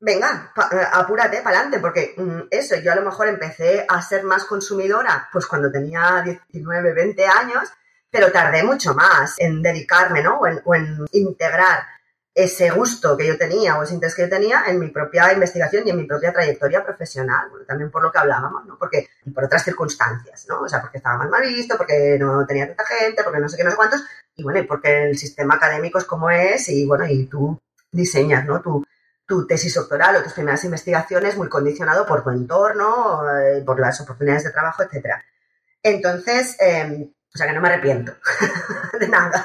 [0.00, 4.24] venga, eh, apúrate para adelante, porque mm, eso, yo a lo mejor empecé a ser
[4.24, 7.72] más consumidora, pues cuando tenía 19, 20 años,
[8.10, 10.40] pero tardé mucho más en dedicarme, ¿no?
[10.40, 11.84] o en integrar
[12.38, 15.84] ese gusto que yo tenía o ese interés que yo tenía en mi propia investigación
[15.84, 18.78] y en mi propia trayectoria profesional, también por lo que hablábamos, ¿no?
[18.78, 20.60] Porque, y por otras circunstancias, ¿no?
[20.60, 23.64] O sea, porque estaba mal visto, porque no tenía tanta gente, porque no sé qué,
[23.64, 24.04] no sé cuántos,
[24.36, 27.58] y bueno, y porque el sistema académico es como es, y bueno, y tú
[27.90, 28.62] diseñas, ¿no?
[28.62, 28.84] Tu,
[29.26, 34.00] tu tesis doctoral o tus primeras investigaciones muy condicionado por tu entorno, eh, por las
[34.00, 35.24] oportunidades de trabajo, etcétera.
[35.82, 38.14] Entonces, eh, o sea que no me arrepiento
[39.00, 39.44] de nada.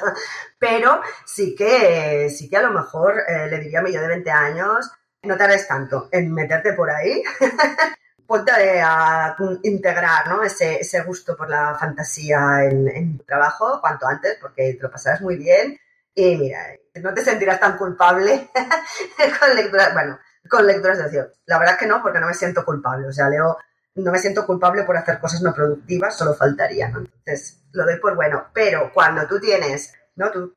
[0.58, 4.08] Pero sí que, sí que a lo mejor eh, le diría a mi yo de
[4.08, 4.90] 20 años,
[5.22, 7.22] no tardes tanto en meterte por ahí.
[8.26, 10.42] Ponte a integrar ¿no?
[10.42, 14.90] ese, ese, gusto por la fantasía en, en, tu trabajo cuanto antes, porque te lo
[14.90, 15.78] pasarás muy bien.
[16.14, 16.60] Y mira,
[17.02, 18.48] no te sentirás tan culpable
[19.40, 20.18] con lecturas, bueno,
[20.48, 21.28] con lecturas de acción.
[21.44, 23.08] La verdad es que no, porque no me siento culpable.
[23.08, 23.58] O sea, leo
[23.96, 26.98] no me siento culpable por hacer cosas no productivas, solo faltaría, ¿no?
[26.98, 28.46] Entonces, lo doy por bueno.
[28.52, 30.30] Pero cuando tú tienes, ¿no?
[30.30, 30.54] Tú,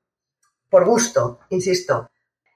[0.69, 2.09] por gusto, insisto,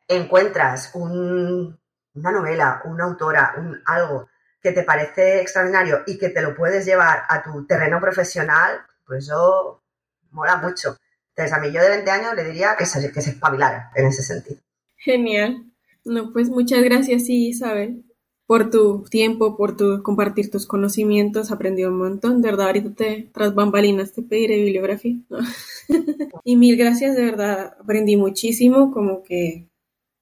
[0.07, 1.77] encuentras una
[2.13, 4.29] novela, una autora, un, algo
[4.61, 9.25] que te parece extraordinario y que te lo puedes llevar a tu terreno profesional, pues
[9.25, 9.83] eso
[10.31, 10.97] mola mucho.
[11.29, 14.07] Entonces, a mí yo de 20 años le diría que se, que se espabilara en
[14.07, 14.59] ese sentido.
[14.97, 15.63] Genial.
[16.03, 18.03] No, pues muchas gracias, Isabel
[18.51, 22.41] por tu tiempo, por tu compartir tus conocimientos, aprendí un montón.
[22.41, 25.15] De verdad, ahorita te, tras bambalinas te pediré bibliografía.
[26.43, 29.69] y mil gracias, de verdad, aprendí muchísimo, como que,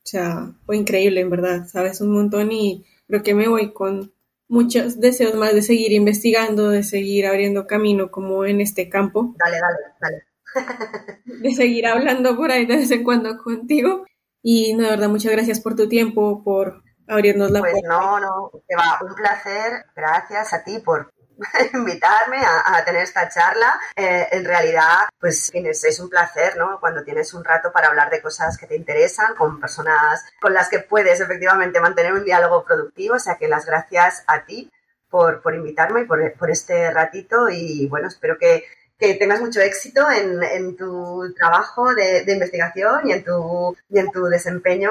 [0.05, 4.13] o sea, fue increíble, en verdad, sabes un montón y creo que me voy con
[4.47, 9.33] muchos deseos más de seguir investigando, de seguir abriendo camino como en este campo.
[9.43, 10.23] Dale, dale,
[10.53, 11.15] dale.
[11.41, 14.05] de seguir hablando por ahí de vez en cuando contigo.
[14.43, 17.87] Y no, de verdad, muchas gracias por tu tiempo, por abrirnos la pues puerta.
[17.89, 19.85] no, no, te va, un placer.
[19.95, 21.11] Gracias a ti por
[21.73, 23.79] invitarme a, a tener esta charla.
[23.95, 26.79] Eh, en realidad, pues es, es un placer, ¿no?
[26.79, 30.69] Cuando tienes un rato para hablar de cosas que te interesan, con personas con las
[30.69, 33.15] que puedes efectivamente mantener un diálogo productivo.
[33.15, 34.71] O sea que las gracias a ti
[35.09, 37.49] por, por invitarme y por, por este ratito.
[37.49, 38.65] Y bueno, espero que
[38.99, 43.97] que tengas mucho éxito en, en tu trabajo de, de, investigación y en, tu, y
[43.97, 44.89] en tu desempeño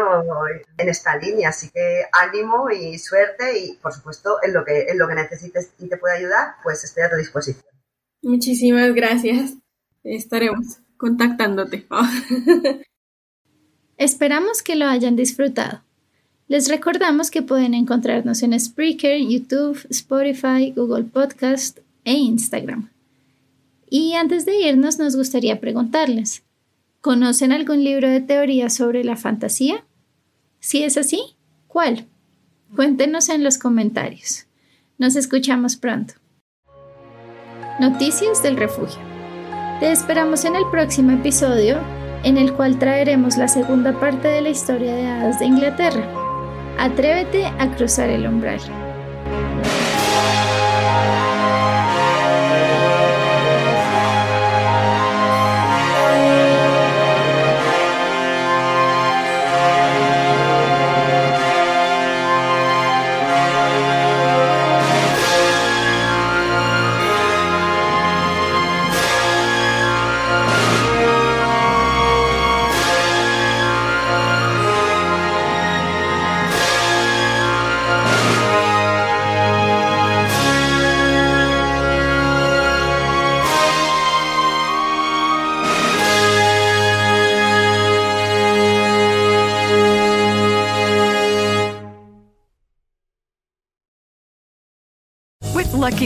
[0.79, 1.51] en esta línea.
[1.51, 5.73] Así que ánimo y suerte y, por supuesto, en lo que, en lo que necesites
[5.79, 7.67] y te pueda ayudar, pues estoy a tu disposición.
[8.23, 9.53] Muchísimas gracias.
[10.03, 11.87] Estaremos contactándote.
[13.99, 15.83] Esperamos que lo hayan disfrutado.
[16.47, 22.89] Les recordamos que pueden encontrarnos en Spreaker, YouTube, Spotify, Google Podcast e Instagram.
[23.91, 26.43] Y antes de irnos nos gustaría preguntarles,
[27.01, 29.85] ¿conocen algún libro de teoría sobre la fantasía?
[30.61, 31.37] Si es así,
[31.67, 32.07] ¿cuál?
[32.75, 34.47] Cuéntenos en los comentarios.
[34.99, 36.15] Nos escuchamos pronto.
[37.81, 38.99] Noticias del refugio.
[39.81, 41.79] Te esperamos en el próximo episodio,
[42.25, 46.05] en el cual traeremos la segunda parte de la historia de hadas de Inglaterra.
[46.79, 48.61] Atrévete a cruzar el umbral.